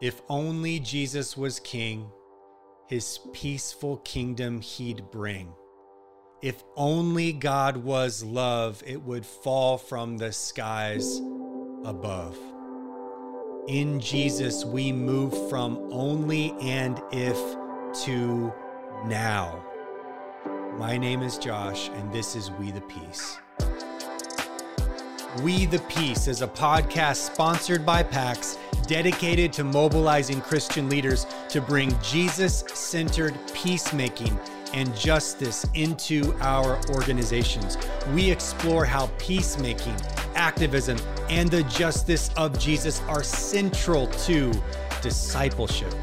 If 0.00 0.20
only 0.28 0.78
Jesus 0.78 1.36
was 1.36 1.60
king, 1.60 2.10
his 2.86 3.20
peaceful 3.32 3.98
kingdom 3.98 4.60
he'd 4.60 5.10
bring. 5.10 5.52
If 6.42 6.64
only 6.76 7.32
God 7.32 7.76
was 7.78 8.22
love, 8.22 8.82
it 8.86 9.02
would 9.02 9.24
fall 9.24 9.78
from 9.78 10.16
the 10.16 10.32
skies 10.32 11.20
above. 11.84 12.36
In 13.68 14.00
Jesus, 14.00 14.64
we 14.64 14.90
move 14.90 15.48
from 15.48 15.88
only 15.92 16.52
and 16.60 17.00
if 17.12 17.38
to 18.04 18.52
now. 19.04 19.64
My 20.78 20.96
name 20.96 21.22
is 21.22 21.38
Josh, 21.38 21.90
and 21.90 22.12
this 22.12 22.34
is 22.34 22.50
We 22.52 22.70
the 22.70 22.80
Peace. 22.82 23.38
We 25.42 25.66
the 25.66 25.78
Peace 25.90 26.26
is 26.26 26.42
a 26.42 26.48
podcast 26.48 27.16
sponsored 27.16 27.86
by 27.86 28.02
PAX 28.02 28.58
dedicated 28.90 29.52
to 29.52 29.62
mobilizing 29.62 30.40
Christian 30.40 30.88
leaders 30.88 31.24
to 31.48 31.60
bring 31.60 31.96
Jesus 32.02 32.64
centered 32.74 33.38
peacemaking 33.54 34.36
and 34.74 34.92
justice 34.96 35.64
into 35.74 36.34
our 36.40 36.76
organizations. 36.90 37.78
We 38.12 38.28
explore 38.28 38.84
how 38.84 39.06
peacemaking, 39.16 39.94
activism, 40.34 40.98
and 41.28 41.48
the 41.48 41.62
justice 41.64 42.30
of 42.36 42.58
Jesus 42.58 43.00
are 43.02 43.22
central 43.22 44.08
to 44.08 44.52
discipleship. 45.02 45.94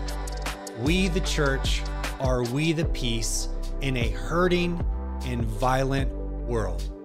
We, 0.80 1.10
the 1.10 1.20
church, 1.20 1.82
are 2.22 2.44
we 2.46 2.72
the 2.72 2.86
peace 2.86 3.50
in 3.82 3.98
a 3.98 4.12
hurting 4.12 4.80
and 5.26 5.44
violent 5.44 6.10
world. 6.48 6.97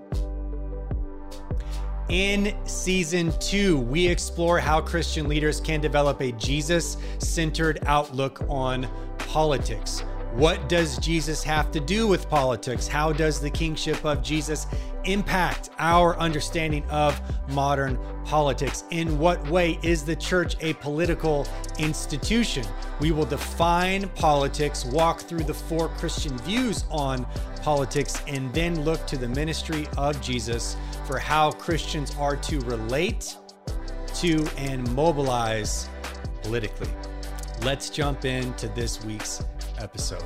In 2.12 2.54
season 2.66 3.32
two, 3.40 3.78
we 3.78 4.06
explore 4.06 4.58
how 4.60 4.82
Christian 4.82 5.26
leaders 5.28 5.62
can 5.62 5.80
develop 5.80 6.20
a 6.20 6.32
Jesus 6.32 6.98
centered 7.20 7.78
outlook 7.86 8.44
on 8.50 8.86
politics. 9.16 10.04
What 10.34 10.66
does 10.66 10.96
Jesus 10.96 11.44
have 11.44 11.70
to 11.72 11.80
do 11.80 12.08
with 12.08 12.26
politics? 12.30 12.88
How 12.88 13.12
does 13.12 13.38
the 13.38 13.50
kingship 13.50 14.02
of 14.02 14.22
Jesus 14.22 14.66
impact 15.04 15.68
our 15.78 16.18
understanding 16.18 16.84
of 16.88 17.20
modern 17.50 17.98
politics? 18.24 18.84
In 18.90 19.18
what 19.18 19.46
way 19.50 19.78
is 19.82 20.06
the 20.06 20.16
church 20.16 20.56
a 20.62 20.72
political 20.74 21.46
institution? 21.78 22.64
We 22.98 23.12
will 23.12 23.26
define 23.26 24.08
politics, 24.10 24.86
walk 24.86 25.20
through 25.20 25.44
the 25.44 25.52
four 25.52 25.90
Christian 25.90 26.38
views 26.38 26.86
on 26.90 27.26
politics, 27.60 28.22
and 28.26 28.50
then 28.54 28.84
look 28.84 29.06
to 29.08 29.18
the 29.18 29.28
ministry 29.28 29.86
of 29.98 30.18
Jesus 30.22 30.78
for 31.06 31.18
how 31.18 31.52
Christians 31.52 32.16
are 32.18 32.36
to 32.36 32.58
relate 32.60 33.36
to 34.14 34.48
and 34.56 34.90
mobilize 34.94 35.90
politically. 36.42 36.88
Let's 37.64 37.90
jump 37.90 38.24
into 38.24 38.68
this 38.68 39.04
week's 39.04 39.44
episode. 39.82 40.24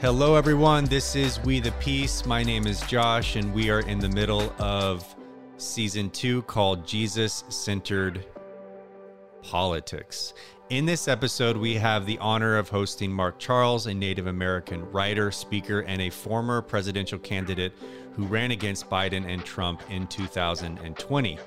Hello, 0.00 0.36
everyone. 0.36 0.84
This 0.84 1.16
is 1.16 1.40
We 1.40 1.60
the 1.60 1.72
Peace. 1.72 2.24
My 2.24 2.42
name 2.42 2.66
is 2.66 2.80
Josh, 2.82 3.36
and 3.36 3.52
we 3.52 3.68
are 3.68 3.80
in 3.80 3.98
the 3.98 4.08
middle 4.08 4.54
of 4.58 5.04
season 5.58 6.08
two 6.10 6.42
called 6.42 6.86
Jesus 6.86 7.44
Centered 7.48 8.24
Politics. 9.42 10.34
In 10.70 10.86
this 10.86 11.08
episode, 11.08 11.56
we 11.56 11.74
have 11.74 12.06
the 12.06 12.16
honor 12.18 12.56
of 12.56 12.68
hosting 12.68 13.12
Mark 13.12 13.40
Charles, 13.40 13.86
a 13.88 13.92
Native 13.92 14.28
American 14.28 14.88
writer, 14.92 15.32
speaker, 15.32 15.80
and 15.80 16.00
a 16.00 16.08
former 16.08 16.62
presidential 16.62 17.18
candidate 17.18 17.72
who 18.12 18.24
ran 18.24 18.52
against 18.52 18.88
Biden 18.88 19.26
and 19.26 19.44
Trump 19.44 19.82
in 19.90 20.06
2020. 20.06 21.38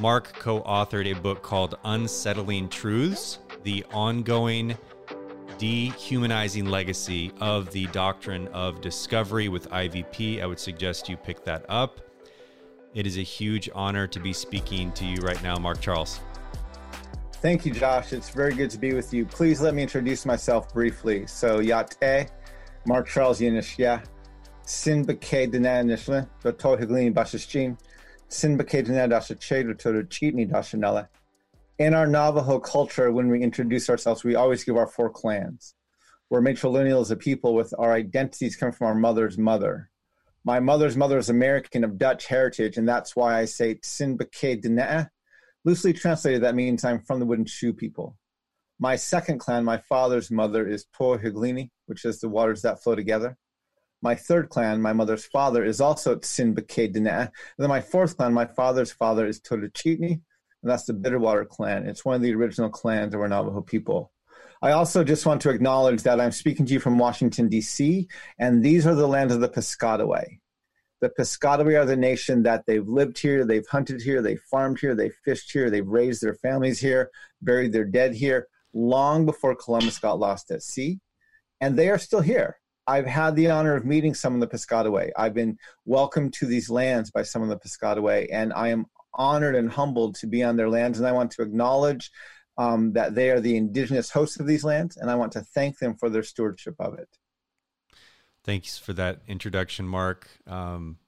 Mark 0.00 0.32
co 0.38 0.62
authored 0.62 1.10
a 1.10 1.20
book 1.20 1.42
called 1.42 1.78
Unsettling 1.84 2.68
Truths 2.68 3.38
The 3.62 3.84
Ongoing 3.92 4.76
Dehumanizing 5.60 6.64
Legacy 6.64 7.32
of 7.38 7.70
the 7.70 7.84
Doctrine 7.88 8.48
of 8.48 8.80
Discovery 8.80 9.48
with 9.48 9.68
IVP. 9.68 10.42
I 10.42 10.46
would 10.46 10.58
suggest 10.58 11.06
you 11.06 11.18
pick 11.18 11.44
that 11.44 11.66
up. 11.68 12.00
It 12.94 13.06
is 13.06 13.18
a 13.18 13.22
huge 13.22 13.68
honor 13.74 14.06
to 14.06 14.18
be 14.18 14.32
speaking 14.32 14.90
to 14.92 15.04
you 15.04 15.18
right 15.18 15.40
now, 15.42 15.56
Mark 15.56 15.82
Charles. 15.82 16.18
Thank 17.42 17.66
you, 17.66 17.74
Josh. 17.74 18.14
It's 18.14 18.30
very 18.30 18.54
good 18.54 18.70
to 18.70 18.78
be 18.78 18.94
with 18.94 19.12
you. 19.12 19.26
Please 19.26 19.60
let 19.60 19.74
me 19.74 19.82
introduce 19.82 20.24
myself 20.24 20.72
briefly. 20.72 21.26
So, 21.26 21.58
Yate, 21.58 22.30
Mark 22.86 23.06
Charles 23.06 23.40
Yinishya, 23.40 24.02
Sin 24.62 25.04
Bake 25.04 25.52
Dana 25.52 25.84
Nishle, 25.84 26.26
the 26.40 26.54
Tohiglini 26.54 27.12
Bashashin, 27.12 27.78
Sin 28.28 28.56
Bake 28.56 28.86
Dana 28.86 29.06
Dasha 29.06 29.34
Chedu 29.34 29.78
Toru 29.78 30.04
Chitni 30.04 30.50
Dashanella 30.50 31.06
in 31.80 31.94
our 31.94 32.06
Navajo 32.06 32.60
culture, 32.60 33.10
when 33.10 33.28
we 33.28 33.40
introduce 33.40 33.88
ourselves, 33.88 34.22
we 34.22 34.34
always 34.34 34.64
give 34.64 34.76
our 34.76 34.86
four 34.86 35.08
clans. 35.08 35.74
We're 36.28 36.42
matrilineal 36.42 37.00
as 37.00 37.10
a 37.10 37.16
people 37.16 37.54
with 37.54 37.72
our 37.78 37.94
identities 37.94 38.54
come 38.54 38.70
from 38.70 38.86
our 38.86 38.94
mother's 38.94 39.38
mother. 39.38 39.88
My 40.44 40.60
mother's 40.60 40.94
mother 40.94 41.16
is 41.16 41.30
American 41.30 41.82
of 41.82 41.96
Dutch 41.96 42.26
heritage, 42.26 42.76
and 42.76 42.86
that's 42.86 43.16
why 43.16 43.38
I 43.38 43.46
say 43.46 43.76
Tsinbake 43.76 44.60
Dene. 44.60 45.08
Loosely 45.64 45.94
translated, 45.94 46.42
that 46.42 46.54
means 46.54 46.84
I'm 46.84 47.00
from 47.00 47.18
the 47.18 47.24
wooden 47.24 47.46
shoe 47.46 47.72
people. 47.72 48.18
My 48.78 48.96
second 48.96 49.38
clan, 49.38 49.64
my 49.64 49.78
father's 49.78 50.30
mother, 50.30 50.68
is 50.68 50.84
Tohiglini, 50.94 51.70
which 51.86 52.04
is 52.04 52.20
the 52.20 52.28
waters 52.28 52.60
that 52.60 52.82
flow 52.82 52.94
together. 52.94 53.38
My 54.02 54.14
third 54.14 54.50
clan, 54.50 54.82
my 54.82 54.92
mother's 54.92 55.24
father, 55.24 55.64
is 55.64 55.80
also 55.80 56.16
Tsinbake 56.16 56.92
Dene. 56.92 57.08
And 57.08 57.30
then 57.56 57.70
my 57.70 57.80
fourth 57.80 58.18
clan, 58.18 58.34
my 58.34 58.46
father's 58.46 58.92
father, 58.92 59.26
is 59.26 59.40
Toruchitni, 59.40 60.20
and 60.62 60.70
that's 60.70 60.84
the 60.84 60.92
Bitterwater 60.92 61.48
clan. 61.48 61.86
It's 61.86 62.04
one 62.04 62.16
of 62.16 62.22
the 62.22 62.34
original 62.34 62.70
clans 62.70 63.14
of 63.14 63.20
our 63.20 63.28
Navajo 63.28 63.62
people. 63.62 64.12
I 64.62 64.72
also 64.72 65.02
just 65.02 65.24
want 65.24 65.40
to 65.42 65.50
acknowledge 65.50 66.02
that 66.02 66.20
I'm 66.20 66.32
speaking 66.32 66.66
to 66.66 66.74
you 66.74 66.80
from 66.80 66.98
Washington, 66.98 67.48
D.C., 67.48 68.08
and 68.38 68.62
these 68.62 68.86
are 68.86 68.94
the 68.94 69.08
lands 69.08 69.32
of 69.32 69.40
the 69.40 69.48
Piscataway. 69.48 70.38
The 71.00 71.10
Piscataway 71.18 71.80
are 71.80 71.86
the 71.86 71.96
nation 71.96 72.42
that 72.42 72.64
they've 72.66 72.86
lived 72.86 73.18
here, 73.18 73.46
they've 73.46 73.66
hunted 73.66 74.02
here, 74.02 74.20
they've 74.20 74.42
farmed 74.50 74.78
here, 74.78 74.94
they've 74.94 75.16
fished 75.24 75.50
here, 75.50 75.70
they've 75.70 75.86
raised 75.86 76.22
their 76.22 76.34
families 76.34 76.78
here, 76.78 77.10
buried 77.40 77.72
their 77.72 77.86
dead 77.86 78.14
here, 78.14 78.48
long 78.74 79.24
before 79.24 79.54
Columbus 79.54 79.98
got 79.98 80.18
lost 80.18 80.50
at 80.50 80.62
sea. 80.62 81.00
And 81.62 81.78
they 81.78 81.88
are 81.88 81.98
still 81.98 82.20
here. 82.20 82.58
I've 82.86 83.06
had 83.06 83.36
the 83.36 83.50
honor 83.50 83.74
of 83.74 83.86
meeting 83.86 84.14
some 84.14 84.34
of 84.34 84.40
the 84.40 84.46
Piscataway. 84.46 85.10
I've 85.16 85.34
been 85.34 85.56
welcomed 85.86 86.34
to 86.34 86.46
these 86.46 86.68
lands 86.68 87.10
by 87.10 87.22
some 87.22 87.40
of 87.40 87.48
the 87.48 87.58
Piscataway, 87.58 88.28
and 88.30 88.52
I 88.52 88.68
am 88.68 88.84
honored 89.14 89.54
and 89.54 89.70
humbled 89.70 90.14
to 90.16 90.26
be 90.26 90.42
on 90.42 90.56
their 90.56 90.68
lands, 90.68 90.98
and 90.98 91.06
I 91.06 91.12
want 91.12 91.30
to 91.32 91.42
acknowledge 91.42 92.10
um, 92.58 92.92
that 92.92 93.14
they 93.14 93.30
are 93.30 93.40
the 93.40 93.56
indigenous 93.56 94.10
hosts 94.10 94.38
of 94.38 94.46
these 94.46 94.64
lands, 94.64 94.96
and 94.96 95.10
I 95.10 95.14
want 95.14 95.32
to 95.32 95.40
thank 95.40 95.78
them 95.78 95.96
for 95.96 96.10
their 96.10 96.22
stewardship 96.22 96.74
of 96.78 96.98
it. 96.98 97.08
Thanks 98.44 98.78
for 98.78 98.92
that 98.94 99.20
introduction, 99.26 99.86
Mark. 99.86 100.28
Um, 100.46 100.98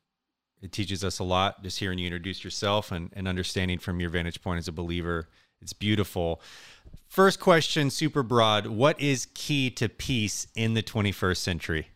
it 0.60 0.72
teaches 0.72 1.02
us 1.02 1.18
a 1.18 1.24
lot 1.24 1.62
just 1.62 1.78
hearing 1.78 1.98
you 1.98 2.06
introduce 2.06 2.44
yourself 2.44 2.92
and, 2.92 3.10
and 3.14 3.26
understanding 3.26 3.78
from 3.78 4.00
your 4.00 4.10
vantage 4.10 4.42
point 4.42 4.58
as 4.58 4.68
a 4.68 4.72
believer. 4.72 5.28
It's 5.60 5.72
beautiful. 5.72 6.40
First 7.08 7.40
question, 7.40 7.90
super 7.90 8.22
broad. 8.22 8.66
What 8.66 9.00
is 9.00 9.26
key 9.34 9.70
to 9.72 9.88
peace 9.88 10.46
in 10.54 10.74
the 10.74 10.82
21st 10.82 11.36
century? 11.36 11.88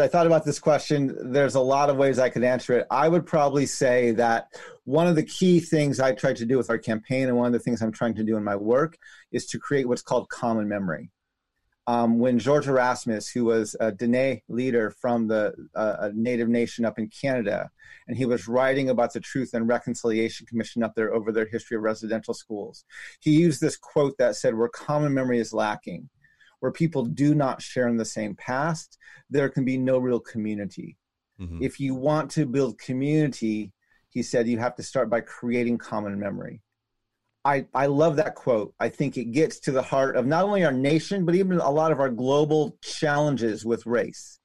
I 0.00 0.08
thought 0.08 0.26
about 0.26 0.44
this 0.44 0.58
question. 0.58 1.32
There's 1.32 1.54
a 1.54 1.60
lot 1.60 1.90
of 1.90 1.96
ways 1.96 2.18
I 2.18 2.28
could 2.28 2.44
answer 2.44 2.78
it. 2.78 2.86
I 2.90 3.08
would 3.08 3.26
probably 3.26 3.66
say 3.66 4.12
that 4.12 4.48
one 4.84 5.06
of 5.06 5.16
the 5.16 5.22
key 5.22 5.60
things 5.60 6.00
I 6.00 6.12
tried 6.12 6.36
to 6.36 6.46
do 6.46 6.56
with 6.56 6.70
our 6.70 6.78
campaign, 6.78 7.28
and 7.28 7.36
one 7.36 7.46
of 7.46 7.52
the 7.52 7.58
things 7.58 7.82
I'm 7.82 7.92
trying 7.92 8.14
to 8.14 8.24
do 8.24 8.36
in 8.36 8.44
my 8.44 8.56
work, 8.56 8.98
is 9.32 9.46
to 9.46 9.58
create 9.58 9.86
what's 9.86 10.02
called 10.02 10.28
common 10.28 10.68
memory. 10.68 11.10
Um, 11.86 12.18
when 12.18 12.38
George 12.38 12.68
Erasmus, 12.68 13.28
who 13.28 13.44
was 13.44 13.74
a 13.80 13.90
Dene 13.90 14.42
leader 14.48 14.90
from 14.90 15.26
the 15.26 15.54
uh, 15.74 16.10
Native 16.14 16.48
nation 16.48 16.84
up 16.84 16.98
in 16.98 17.08
Canada, 17.08 17.70
and 18.06 18.16
he 18.16 18.26
was 18.26 18.46
writing 18.48 18.90
about 18.90 19.12
the 19.12 19.20
Truth 19.20 19.54
and 19.54 19.68
Reconciliation 19.68 20.46
Commission 20.46 20.82
up 20.82 20.94
there 20.94 21.12
over 21.12 21.32
their 21.32 21.46
history 21.46 21.76
of 21.76 21.82
residential 21.82 22.34
schools, 22.34 22.84
he 23.20 23.32
used 23.32 23.60
this 23.60 23.76
quote 23.76 24.16
that 24.18 24.36
said, 24.36 24.56
"Where 24.56 24.68
common 24.68 25.14
memory 25.14 25.38
is 25.38 25.52
lacking." 25.52 26.08
Where 26.60 26.72
people 26.72 27.04
do 27.04 27.34
not 27.34 27.60
share 27.60 27.88
in 27.88 27.96
the 27.96 28.04
same 28.04 28.34
past, 28.36 28.98
there 29.28 29.48
can 29.48 29.64
be 29.64 29.76
no 29.76 29.98
real 29.98 30.20
community. 30.20 30.96
Mm-hmm. 31.40 31.62
If 31.62 31.80
you 31.80 31.94
want 31.94 32.30
to 32.32 32.46
build 32.46 32.78
community, 32.78 33.72
he 34.10 34.22
said, 34.22 34.48
you 34.48 34.58
have 34.58 34.76
to 34.76 34.82
start 34.82 35.08
by 35.10 35.20
creating 35.20 35.78
common 35.78 36.18
memory. 36.18 36.60
I, 37.44 37.66
I 37.72 37.86
love 37.86 38.16
that 38.16 38.34
quote. 38.34 38.74
I 38.78 38.90
think 38.90 39.16
it 39.16 39.32
gets 39.32 39.60
to 39.60 39.72
the 39.72 39.82
heart 39.82 40.16
of 40.16 40.26
not 40.26 40.44
only 40.44 40.64
our 40.64 40.72
nation, 40.72 41.24
but 41.24 41.34
even 41.34 41.58
a 41.58 41.70
lot 41.70 41.92
of 41.92 41.98
our 41.98 42.10
global 42.10 42.76
challenges 42.82 43.64
with 43.64 43.86
race, 43.86 44.38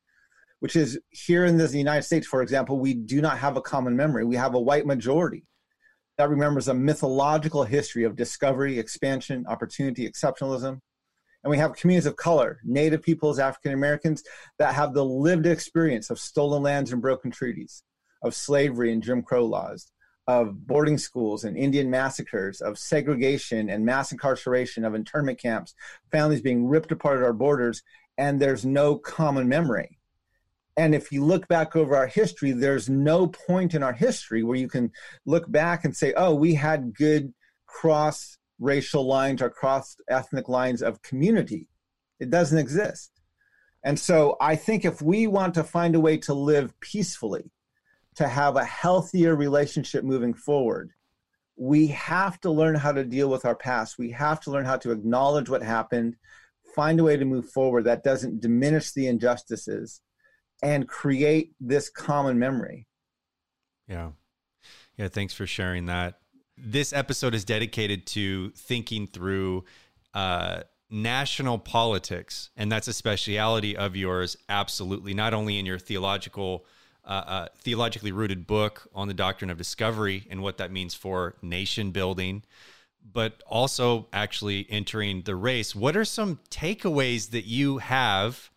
which 0.62 0.78
is 0.78 0.98
here 1.10 1.44
in 1.44 1.58
the 1.58 1.68
United 1.78 2.04
States, 2.04 2.26
for 2.26 2.42
example, 2.42 2.80
we 2.80 2.94
do 2.94 3.20
not 3.20 3.38
have 3.40 3.58
a 3.58 3.62
common 3.62 3.98
memory. 3.98 4.24
We 4.24 4.38
have 4.38 4.56
a 4.56 4.60
white 4.60 4.86
majority 4.86 5.44
that 6.18 6.30
remembers 6.30 6.70
a 6.70 6.74
mythological 6.74 7.66
history 7.66 8.06
of 8.06 8.16
discovery, 8.16 8.80
expansion, 8.80 9.46
opportunity, 9.50 10.10
exceptionalism, 10.10 10.80
and 11.46 11.52
we 11.52 11.60
have 11.60 11.76
communities 11.76 12.08
of 12.08 12.16
color, 12.16 12.60
Native 12.64 13.04
peoples, 13.04 13.38
African 13.38 13.72
Americans, 13.72 14.24
that 14.58 14.74
have 14.74 14.96
the 14.96 15.06
lived 15.06 15.46
experience 15.46 16.10
of 16.10 16.18
stolen 16.20 16.64
lands 16.64 16.92
and 16.92 17.04
broken 17.04 17.30
treaties, 17.30 17.84
of 18.24 18.34
slavery 18.34 18.92
and 18.92 19.04
Jim 19.04 19.22
Crow 19.22 19.46
laws, 19.46 19.92
of 20.26 20.66
boarding 20.66 20.98
schools 20.98 21.44
and 21.44 21.56
Indian 21.56 21.88
massacres, 21.92 22.62
of 22.62 22.80
segregation 22.80 23.70
and 23.70 23.86
mass 23.86 24.12
incarceration, 24.12 24.84
of 24.84 24.96
internment 24.96 25.40
camps, 25.40 25.76
families 26.12 26.42
being 26.42 26.66
ripped 26.66 26.92
apart 26.92 27.20
at 27.20 27.24
our 27.24 27.32
borders, 27.32 27.84
and 28.18 28.42
there's 28.42 28.66
no 28.66 28.98
common 28.98 29.48
memory. 29.48 30.00
And 30.78 30.96
if 30.96 31.12
you 31.12 31.24
look 31.24 31.48
back 31.48 31.76
over 31.76 31.96
our 31.96 32.08
history, 32.08 32.54
there's 32.54 32.90
no 32.90 33.28
point 33.28 33.76
in 33.76 33.84
our 33.84 33.94
history 33.94 34.42
where 34.42 34.58
you 34.58 34.68
can 34.68 34.92
look 35.28 35.50
back 35.52 35.86
and 35.86 35.96
say, 35.96 36.12
oh, 36.18 36.34
we 36.34 36.56
had 36.56 36.96
good 36.96 37.36
cross 37.68 38.40
racial 38.60 39.06
lines 39.06 39.42
or 39.42 39.50
cross 39.50 39.96
ethnic 40.10 40.50
lines 40.50 40.82
of 40.82 41.02
community. 41.02 41.68
It 42.20 42.30
doesn't 42.30 42.58
exist. 42.58 43.12
And 43.84 44.00
so 44.00 44.36
I 44.42 44.56
think 44.56 44.84
if 44.84 45.02
we 45.02 45.28
want 45.28 45.54
to 45.56 45.64
find 45.64 45.96
a 45.96 46.00
way 46.00 46.18
to 46.18 46.34
live 46.34 46.78
peacefully, 46.80 47.52
to 48.16 48.28
have 48.28 48.56
a 48.56 48.64
healthier 48.64 49.36
relationship 49.36 50.04
moving 50.04 50.34
forward, 50.34 50.92
we 51.58 51.88
have 51.88 52.40
to 52.42 52.50
learn 52.50 52.76
how 52.76 52.92
to 52.92 53.04
deal 53.04 53.30
with 53.30 53.46
our 53.46 53.56
past. 53.56 53.98
We 53.98 54.12
have 54.12 54.40
to 54.42 54.52
learn 54.52 54.66
how 54.66 54.78
to 54.78 54.92
acknowledge 54.92 55.50
what 55.50 55.62
happened, 55.62 56.16
find 56.76 57.00
a 57.00 57.04
way 57.04 57.18
to 57.18 57.26
move 57.26 57.50
forward 57.50 57.84
that 57.84 58.04
doesn't 58.04 58.42
diminish 58.42 58.92
the 58.92 59.08
injustices, 59.08 60.02
and 60.64 60.88
create 60.88 61.54
this 61.60 61.90
common 61.90 62.40
memory. 62.40 62.88
Yeah. 63.88 64.12
Yeah. 64.98 65.10
Thanks 65.10 65.34
for 65.34 65.46
sharing 65.46 65.86
that. 65.86 66.16
This 66.58 66.94
episode 66.94 67.36
is 67.36 67.44
dedicated 67.44 68.06
to 68.08 68.52
thinking 68.52 69.08
through 69.08 69.66
uh, 70.14 70.62
national 70.90 71.60
politics, 71.60 72.50
and 72.56 72.72
that's 72.72 72.88
a 72.88 72.94
speciality 72.94 73.76
of 73.76 73.96
yours, 73.96 74.38
absolutely, 74.48 75.14
not 75.14 75.34
only 75.34 75.60
in 75.60 75.66
your 75.66 75.80
theological 75.80 76.66
uh, 77.04 77.24
uh, 77.28 77.48
theologically 77.58 78.12
rooted 78.12 78.48
book 78.48 78.88
on 78.96 79.08
the 79.08 79.14
doctrine 79.14 79.50
of 79.50 79.58
discovery 79.58 80.26
and 80.30 80.42
what 80.42 80.58
that 80.58 80.72
means 80.72 80.94
for 80.96 81.36
nation 81.42 81.92
building, 81.92 82.44
but 83.14 83.44
also 83.46 84.08
actually 84.14 84.66
entering 84.70 85.22
the 85.24 85.36
race. 85.36 85.76
What 85.76 85.96
are 85.96 86.06
some 86.06 86.40
takeaways 86.50 87.32
that 87.32 87.46
you 87.46 87.80
have 87.80 88.50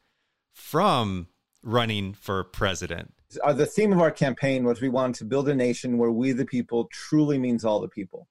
from 0.55 1.27
running 1.62 2.15
for 2.15 2.44
president? 2.44 3.12
Uh, 3.43 3.53
the 3.53 3.67
theme 3.67 3.93
of 3.93 4.01
our 4.01 4.11
campaign 4.11 4.65
was 4.65 4.81
we 4.81 4.89
wanted 4.89 5.15
to 5.17 5.25
build 5.25 5.49
a 5.49 5.55
nation 5.55 5.99
where 5.99 6.11
we 6.11 6.33
the 6.33 6.47
people 6.47 6.89
truly 6.93 7.39
means 7.39 7.65
all 7.65 7.81
the 7.81 7.89
people. 7.89 8.27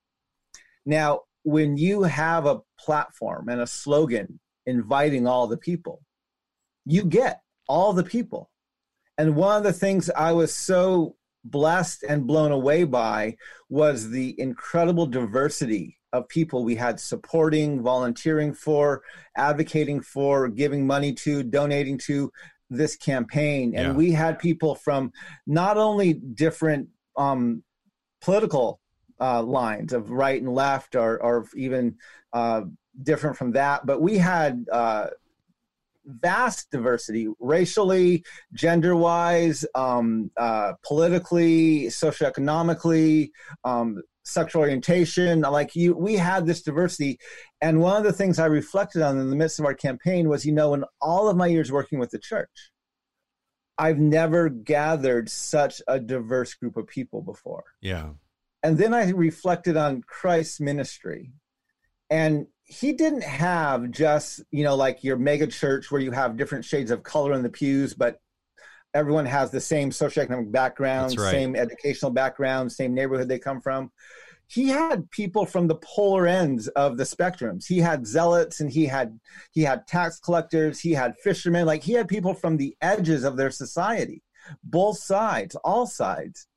Now, 0.85 1.21
when 1.43 1.77
you 1.77 2.03
have 2.03 2.45
a 2.45 2.61
platform 2.79 3.49
and 3.49 3.61
a 3.61 3.67
slogan 3.67 4.39
inviting 4.65 5.27
all 5.27 5.47
the 5.47 5.57
people, 5.57 6.01
you 6.85 7.03
get 7.03 7.41
all 7.67 7.93
the 7.93 8.03
people 8.03 8.49
and 9.17 9.35
one 9.35 9.57
of 9.57 9.63
the 9.63 9.73
things 9.73 10.09
I 10.11 10.31
was 10.31 10.53
so 10.53 11.15
blessed 11.43 12.03
and 12.07 12.27
blown 12.27 12.51
away 12.51 12.83
by 12.83 13.37
was 13.69 14.09
the 14.09 14.39
incredible 14.39 15.07
diversity 15.07 15.97
of 16.13 16.27
people 16.29 16.63
we 16.63 16.75
had 16.75 16.99
supporting, 16.99 17.81
volunteering 17.81 18.53
for, 18.53 19.01
advocating 19.35 20.01
for, 20.01 20.47
giving 20.47 20.85
money 20.85 21.13
to, 21.13 21.43
donating 21.43 21.97
to 21.97 22.31
this 22.69 22.95
campaign. 22.95 23.75
And 23.75 23.87
yeah. 23.87 23.93
we 23.93 24.11
had 24.11 24.39
people 24.39 24.75
from 24.75 25.11
not 25.45 25.77
only 25.77 26.13
different 26.13 26.89
um, 27.15 27.63
political 28.21 28.79
uh, 29.19 29.41
lines 29.41 29.93
of 29.93 30.11
right 30.11 30.41
and 30.41 30.53
left, 30.53 30.95
or, 30.95 31.21
or 31.23 31.47
even 31.55 31.97
uh, 32.33 32.61
different 33.01 33.37
from 33.37 33.51
that, 33.53 33.85
but 33.85 34.01
we 34.01 34.17
had 34.17 34.65
uh, 34.71 35.07
vast 36.05 36.71
diversity, 36.71 37.27
racially, 37.39 38.23
gender 38.53 38.95
wise, 38.95 39.65
um, 39.75 40.31
uh, 40.37 40.73
politically, 40.83 41.85
socioeconomically, 41.87 43.29
um, 43.63 44.01
sexual 44.27 44.61
orientation. 44.61 45.41
Like 45.41 45.75
you, 45.75 45.95
we 45.95 46.15
had 46.15 46.45
this 46.45 46.61
diversity. 46.61 47.19
And 47.61 47.81
one 47.81 47.97
of 47.97 48.03
the 48.03 48.13
things 48.13 48.39
I 48.39 48.45
reflected 48.45 49.01
on 49.01 49.17
in 49.17 49.29
the 49.29 49.35
midst 49.35 49.59
of 49.59 49.65
our 49.65 49.73
campaign 49.73 50.29
was, 50.29 50.45
you 50.45 50.51
know, 50.51 50.73
in 50.73 50.83
all 51.01 51.29
of 51.29 51.37
my 51.37 51.47
years 51.47 51.71
working 51.71 51.99
with 51.99 52.11
the 52.11 52.19
church, 52.19 52.71
I've 53.77 53.99
never 53.99 54.49
gathered 54.49 55.29
such 55.29 55.81
a 55.87 55.99
diverse 55.99 56.53
group 56.53 56.77
of 56.77 56.87
people 56.87 57.21
before. 57.21 57.63
Yeah. 57.81 58.09
And 58.63 58.77
then 58.77 58.93
I 58.93 59.09
reflected 59.11 59.77
on 59.77 60.01
Christ's 60.01 60.59
ministry. 60.59 61.31
And 62.09 62.47
he 62.67 62.91
didn't 62.91 63.23
have 63.23 63.91
just 63.91 64.41
you 64.51 64.63
know 64.63 64.75
like 64.75 65.01
your 65.01 65.15
mega 65.15 65.47
church 65.47 65.89
where 65.89 66.01
you 66.01 66.11
have 66.11 66.35
different 66.35 66.65
shades 66.65 66.91
of 66.91 67.01
color 67.01 67.31
in 67.31 67.41
the 67.41 67.49
pews 67.49 67.93
but 67.93 68.19
everyone 68.97 69.25
has 69.25 69.51
the 69.51 69.61
same 69.61 69.89
socioeconomic 69.89 70.51
background 70.51 71.17
right. 71.17 71.31
same 71.31 71.55
educational 71.55 72.11
background 72.11 72.71
same 72.71 72.93
neighborhood 72.93 73.27
they 73.27 73.39
come 73.39 73.61
from 73.61 73.91
he 74.49 74.69
had 74.69 75.09
people 75.11 75.45
from 75.45 75.67
the 75.67 75.75
polar 75.75 76.25
ends 76.25 76.67
of 76.69 76.97
the 76.97 77.03
spectrums 77.03 77.65
he 77.65 77.79
had 77.79 78.05
zealots 78.07 78.59
and 78.59 78.71
he 78.71 78.85
had 78.85 79.17
he 79.51 79.61
had 79.61 79.85
tax 79.87 80.19
collectors 80.19 80.79
he 80.79 80.91
had 80.91 81.13
fishermen 81.23 81.65
like 81.65 81.83
he 81.83 81.93
had 81.93 82.07
people 82.07 82.33
from 82.33 82.57
the 82.57 82.75
edges 82.81 83.23
of 83.23 83.37
their 83.37 83.51
society 83.51 84.21
both 84.63 84.97
sides 84.97 85.55
all 85.63 85.85
sides 85.85 86.47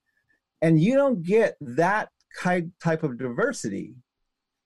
and 0.63 0.81
you 0.81 0.95
don't 0.95 1.23
get 1.23 1.57
that 1.61 2.11
kind 2.37 2.73
type 2.83 3.03
of 3.03 3.19
diversity 3.19 3.95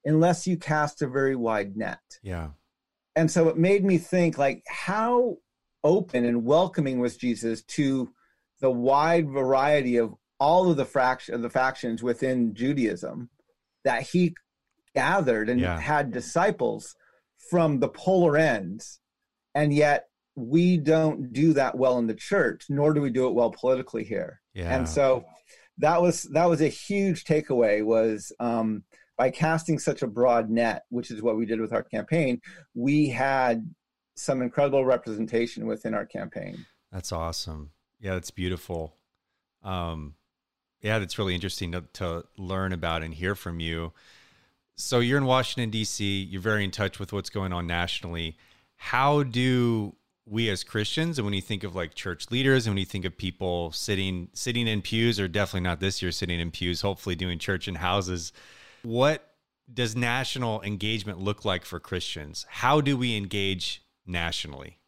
unless 0.04 0.46
you 0.46 0.56
cast 0.56 1.02
a 1.02 1.08
very 1.08 1.36
wide 1.36 1.76
net. 1.76 1.98
Yeah. 2.22 2.48
And 3.16 3.30
so 3.30 3.48
it 3.48 3.56
made 3.56 3.84
me 3.84 3.98
think 3.98 4.38
like 4.38 4.62
how 4.68 5.36
open 5.84 6.24
and 6.24 6.44
welcoming 6.44 6.98
was 6.98 7.16
Jesus 7.16 7.62
to 7.62 8.12
the 8.60 8.70
wide 8.70 9.30
variety 9.30 9.98
of 9.98 10.14
all 10.40 10.70
of 10.70 10.76
the 10.76 10.84
fraction 10.84 11.34
of 11.34 11.42
the 11.42 11.50
factions 11.50 12.02
within 12.02 12.54
Judaism 12.54 13.28
that 13.84 14.02
he 14.02 14.34
gathered 14.94 15.48
and 15.48 15.60
yeah. 15.60 15.78
had 15.78 16.10
disciples 16.10 16.96
from 17.50 17.78
the 17.78 17.88
polar 17.88 18.36
ends 18.36 19.00
and 19.54 19.72
yet 19.72 20.08
we 20.34 20.76
don't 20.76 21.32
do 21.32 21.52
that 21.52 21.76
well 21.76 21.98
in 21.98 22.06
the 22.06 22.14
church 22.14 22.64
nor 22.68 22.92
do 22.94 23.00
we 23.00 23.10
do 23.10 23.26
it 23.28 23.34
well 23.34 23.50
politically 23.50 24.04
here 24.04 24.40
yeah. 24.54 24.74
and 24.74 24.88
so 24.88 25.24
that 25.78 26.00
was 26.00 26.22
that 26.22 26.46
was 26.46 26.60
a 26.60 26.68
huge 26.68 27.24
takeaway 27.24 27.84
was 27.84 28.32
um 28.40 28.82
by 29.16 29.30
casting 29.30 29.78
such 29.78 30.02
a 30.02 30.06
broad 30.06 30.50
net, 30.50 30.84
which 30.88 31.10
is 31.10 31.22
what 31.22 31.36
we 31.36 31.46
did 31.46 31.60
with 31.60 31.72
our 31.72 31.82
campaign, 31.82 32.40
we 32.74 33.08
had 33.08 33.68
some 34.14 34.42
incredible 34.42 34.84
representation 34.84 35.66
within 35.66 35.94
our 35.94 36.06
campaign. 36.06 36.66
That's 36.92 37.12
awesome. 37.12 37.70
Yeah, 38.00 38.14
that's 38.14 38.30
beautiful. 38.30 38.96
Um, 39.62 40.14
yeah, 40.80 40.98
that's 40.98 41.18
really 41.18 41.34
interesting 41.34 41.72
to, 41.72 41.84
to 41.94 42.24
learn 42.36 42.72
about 42.72 43.02
and 43.02 43.14
hear 43.14 43.34
from 43.34 43.60
you. 43.60 43.92
So 44.76 45.00
you're 45.00 45.18
in 45.18 45.24
Washington 45.24 45.70
D.C. 45.70 46.22
You're 46.24 46.42
very 46.42 46.64
in 46.64 46.70
touch 46.70 46.98
with 46.98 47.12
what's 47.12 47.30
going 47.30 47.52
on 47.52 47.66
nationally. 47.66 48.36
How 48.76 49.22
do 49.22 49.94
we 50.26 50.48
as 50.48 50.64
Christians, 50.64 51.18
and 51.18 51.24
when 51.24 51.34
you 51.34 51.40
think 51.40 51.64
of 51.64 51.74
like 51.74 51.94
church 51.94 52.30
leaders, 52.30 52.66
and 52.66 52.74
when 52.74 52.80
you 52.80 52.86
think 52.86 53.04
of 53.04 53.16
people 53.16 53.72
sitting 53.72 54.28
sitting 54.32 54.66
in 54.66 54.82
pews, 54.82 55.20
or 55.20 55.28
definitely 55.28 55.60
not 55.60 55.80
this 55.80 56.02
year 56.02 56.10
sitting 56.10 56.40
in 56.40 56.50
pews, 56.50 56.80
hopefully 56.80 57.14
doing 57.14 57.38
church 57.38 57.68
in 57.68 57.76
houses, 57.76 58.32
what 58.82 59.34
does 59.72 59.94
national 59.94 60.60
engagement 60.62 61.20
look 61.20 61.44
like 61.44 61.64
for 61.64 61.78
Christians? 61.78 62.46
How 62.48 62.80
do 62.80 62.96
we 62.96 63.16
engage 63.16 63.83
nationally? 64.06 64.78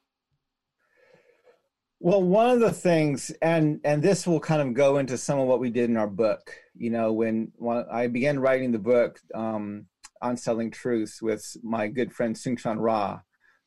Well, 1.99 2.23
one 2.23 2.51
of 2.51 2.61
the 2.61 2.73
things, 2.73 3.31
and 3.41 3.81
and 3.83 4.03
this 4.03 4.27
will 4.27 4.41
kind 4.41 4.61
of 4.61 4.75
go 4.75 4.99
into 4.99 5.17
some 5.17 5.39
of 5.39 5.49
what 5.49 5.61
we 5.61 5.71
did 5.71 5.89
in 5.89 5.97
our 5.97 6.07
book. 6.07 6.55
You 6.77 6.91
know, 6.91 7.13
when, 7.13 7.53
when 7.57 7.87
I 7.91 8.07
began 8.07 8.39
writing 8.39 8.71
the 8.71 8.79
book 8.79 9.19
um, 9.35 9.87
Unsettling 10.21 10.71
Truths 10.71 11.23
with 11.23 11.57
my 11.63 11.89
good 11.89 12.13
friend 12.13 12.37
Soong-Chan 12.37 12.79
Rah, 12.79 13.21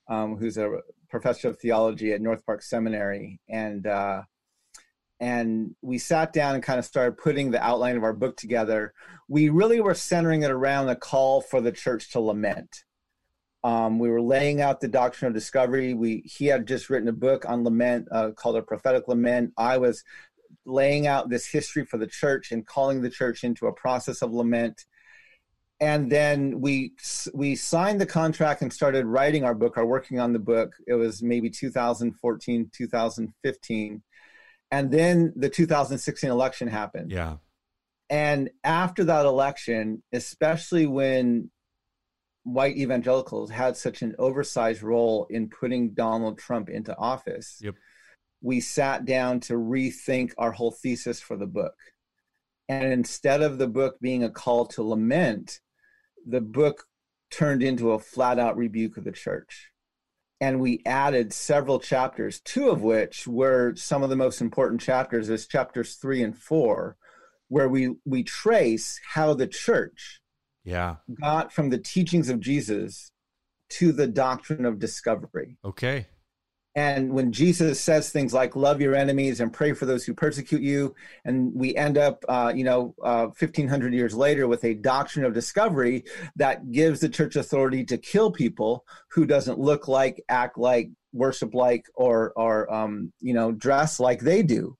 um, 0.07 0.37
who's 0.37 0.57
a 0.57 0.69
professor 1.09 1.49
of 1.49 1.59
theology 1.59 2.13
at 2.13 2.21
North 2.21 2.45
Park 2.45 2.61
Seminary, 2.61 3.39
and 3.49 3.87
uh, 3.87 4.21
and 5.19 5.75
we 5.81 5.97
sat 5.97 6.31
down 6.31 6.55
and 6.55 6.63
kind 6.63 6.79
of 6.79 6.85
started 6.85 7.17
putting 7.17 7.51
the 7.51 7.63
outline 7.63 7.97
of 7.97 8.03
our 8.03 8.13
book 8.13 8.37
together. 8.37 8.93
We 9.27 9.49
really 9.49 9.81
were 9.81 9.95
centering 9.95 10.43
it 10.43 10.51
around 10.51 10.85
the 10.85 10.95
call 10.95 11.41
for 11.41 11.61
the 11.61 11.71
church 11.71 12.11
to 12.11 12.19
lament. 12.19 12.83
Um, 13.63 13.99
we 13.99 14.09
were 14.09 14.21
laying 14.21 14.61
out 14.61 14.79
the 14.79 14.87
doctrine 14.87 15.27
of 15.27 15.33
discovery. 15.33 15.93
We 15.93 16.23
he 16.25 16.45
had 16.45 16.67
just 16.67 16.89
written 16.89 17.09
a 17.09 17.13
book 17.13 17.45
on 17.47 17.63
lament 17.63 18.07
uh, 18.11 18.31
called 18.31 18.55
a 18.55 18.61
prophetic 18.61 19.07
lament. 19.07 19.53
I 19.57 19.77
was 19.77 20.03
laying 20.65 21.07
out 21.07 21.29
this 21.29 21.47
history 21.47 21.85
for 21.85 21.97
the 21.97 22.07
church 22.07 22.51
and 22.51 22.65
calling 22.65 23.01
the 23.01 23.09
church 23.09 23.43
into 23.43 23.67
a 23.67 23.73
process 23.73 24.21
of 24.21 24.31
lament. 24.31 24.85
And 25.81 26.11
then 26.11 26.61
we 26.61 26.93
we 27.33 27.55
signed 27.55 28.01
the 28.01 28.05
contract 28.05 28.61
and 28.61 28.71
started 28.71 29.05
writing 29.05 29.43
our 29.43 29.55
book, 29.55 29.77
or 29.77 29.85
working 29.85 30.19
on 30.19 30.33
the 30.33 30.39
book. 30.39 30.73
It 30.87 30.95
was 30.95 31.21
maybe 31.21 31.49
2014, 31.49 32.71
2015 32.73 34.03
and 34.71 34.91
then 34.91 35.33
the 35.35 35.49
2016 35.49 36.29
election 36.29 36.67
happened. 36.67 37.11
Yeah. 37.11 37.37
And 38.09 38.49
after 38.63 39.03
that 39.05 39.25
election, 39.25 40.03
especially 40.11 40.87
when 40.87 41.51
white 42.53 42.77
evangelicals 42.77 43.49
had 43.49 43.77
such 43.77 44.01
an 44.01 44.15
oversized 44.19 44.83
role 44.83 45.27
in 45.29 45.49
putting 45.49 45.93
Donald 45.93 46.37
Trump 46.37 46.69
into 46.69 46.97
office, 46.97 47.59
yep. 47.61 47.75
we 48.41 48.59
sat 48.59 49.05
down 49.05 49.39
to 49.41 49.53
rethink 49.53 50.31
our 50.37 50.51
whole 50.51 50.71
thesis 50.71 51.19
for 51.19 51.37
the 51.37 51.47
book. 51.47 51.75
And 52.67 52.91
instead 52.91 53.41
of 53.41 53.57
the 53.57 53.67
book 53.67 53.99
being 53.99 54.23
a 54.23 54.29
call 54.29 54.65
to 54.67 54.83
lament, 54.83 55.59
the 56.25 56.41
book 56.41 56.85
turned 57.31 57.63
into 57.63 57.91
a 57.91 57.99
flat 57.99 58.39
out 58.39 58.57
rebuke 58.57 58.97
of 58.97 59.03
the 59.03 59.11
church. 59.11 59.71
And 60.41 60.59
we 60.59 60.81
added 60.85 61.33
several 61.33 61.79
chapters, 61.79 62.39
two 62.41 62.69
of 62.69 62.81
which 62.81 63.27
were 63.27 63.75
some 63.75 64.03
of 64.03 64.09
the 64.09 64.15
most 64.15 64.39
important 64.39 64.81
chapters, 64.81 65.29
as 65.29 65.47
chapters 65.47 65.95
three 65.95 66.23
and 66.23 66.37
four, 66.37 66.95
where 67.49 67.67
we 67.67 67.95
we 68.05 68.23
trace 68.23 69.01
how 69.05 69.33
the 69.33 69.47
church 69.47 70.21
yeah 70.63 70.95
got 71.21 71.51
from 71.51 71.69
the 71.69 71.77
teachings 71.77 72.29
of 72.29 72.39
Jesus 72.39 73.11
to 73.69 73.91
the 73.91 74.07
doctrine 74.07 74.65
of 74.65 74.79
discovery. 74.79 75.57
Okay. 75.63 76.07
And 76.75 77.11
when 77.13 77.31
Jesus 77.31 77.81
says 77.81 78.09
things 78.09 78.33
like 78.33 78.55
"love 78.55 78.79
your 78.79 78.95
enemies" 78.95 79.41
and 79.41 79.51
"pray 79.51 79.73
for 79.73 79.85
those 79.85 80.05
who 80.05 80.13
persecute 80.13 80.61
you," 80.61 80.95
and 81.25 81.51
we 81.53 81.75
end 81.75 81.97
up, 81.97 82.23
uh, 82.29 82.53
you 82.55 82.63
know, 82.63 82.95
uh, 83.03 83.29
fifteen 83.31 83.67
hundred 83.67 83.93
years 83.93 84.15
later 84.15 84.47
with 84.47 84.63
a 84.63 84.75
doctrine 84.75 85.25
of 85.25 85.33
discovery 85.33 86.03
that 86.35 86.71
gives 86.71 86.99
the 86.99 87.09
church 87.09 87.35
authority 87.35 87.83
to 87.85 87.97
kill 87.97 88.31
people 88.31 88.85
who 89.11 89.25
doesn't 89.25 89.59
look 89.59 89.87
like, 89.87 90.23
act 90.29 90.57
like, 90.57 90.89
worship 91.11 91.53
like, 91.55 91.85
or 91.95 92.33
or 92.35 92.71
um, 92.71 93.11
you 93.19 93.33
know, 93.33 93.51
dress 93.51 93.99
like 93.99 94.21
they 94.21 94.43
do. 94.43 94.77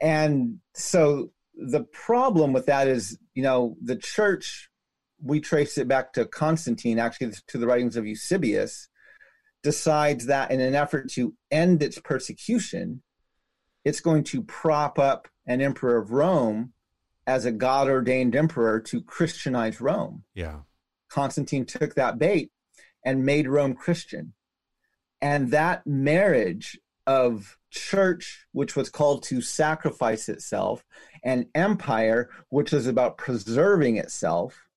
And 0.00 0.58
so 0.74 1.32
the 1.54 1.84
problem 1.84 2.52
with 2.52 2.66
that 2.66 2.86
is, 2.86 3.18
you 3.34 3.42
know, 3.42 3.76
the 3.82 3.96
church. 3.96 4.68
We 5.22 5.40
trace 5.40 5.78
it 5.78 5.88
back 5.88 6.12
to 6.14 6.26
Constantine, 6.26 6.98
actually, 6.98 7.32
to 7.48 7.58
the 7.58 7.66
writings 7.66 7.96
of 7.96 8.06
Eusebius 8.06 8.88
decides 9.62 10.26
that 10.26 10.50
in 10.50 10.60
an 10.60 10.74
effort 10.74 11.10
to 11.10 11.34
end 11.50 11.82
its 11.82 11.98
persecution, 11.98 13.02
it's 13.84 14.00
going 14.00 14.24
to 14.24 14.42
prop 14.42 14.98
up 14.98 15.28
an 15.46 15.60
emperor 15.60 15.96
of 15.96 16.12
Rome 16.12 16.72
as 17.26 17.44
a 17.44 17.52
God 17.52 17.88
ordained 17.88 18.36
emperor 18.36 18.80
to 18.80 19.02
Christianize 19.02 19.80
Rome. 19.80 20.24
Yeah. 20.34 20.60
Constantine 21.08 21.64
took 21.64 21.94
that 21.94 22.18
bait 22.18 22.50
and 23.04 23.24
made 23.24 23.48
Rome 23.48 23.74
Christian. 23.74 24.34
And 25.20 25.50
that 25.50 25.86
marriage 25.86 26.78
of 27.06 27.58
church, 27.70 28.46
which 28.52 28.76
was 28.76 28.90
called 28.90 29.22
to 29.24 29.40
sacrifice 29.40 30.28
itself, 30.28 30.84
and 31.24 31.46
empire, 31.54 32.30
which 32.50 32.72
is 32.72 32.86
about 32.86 33.18
preserving 33.18 33.96
itself, 33.96 34.67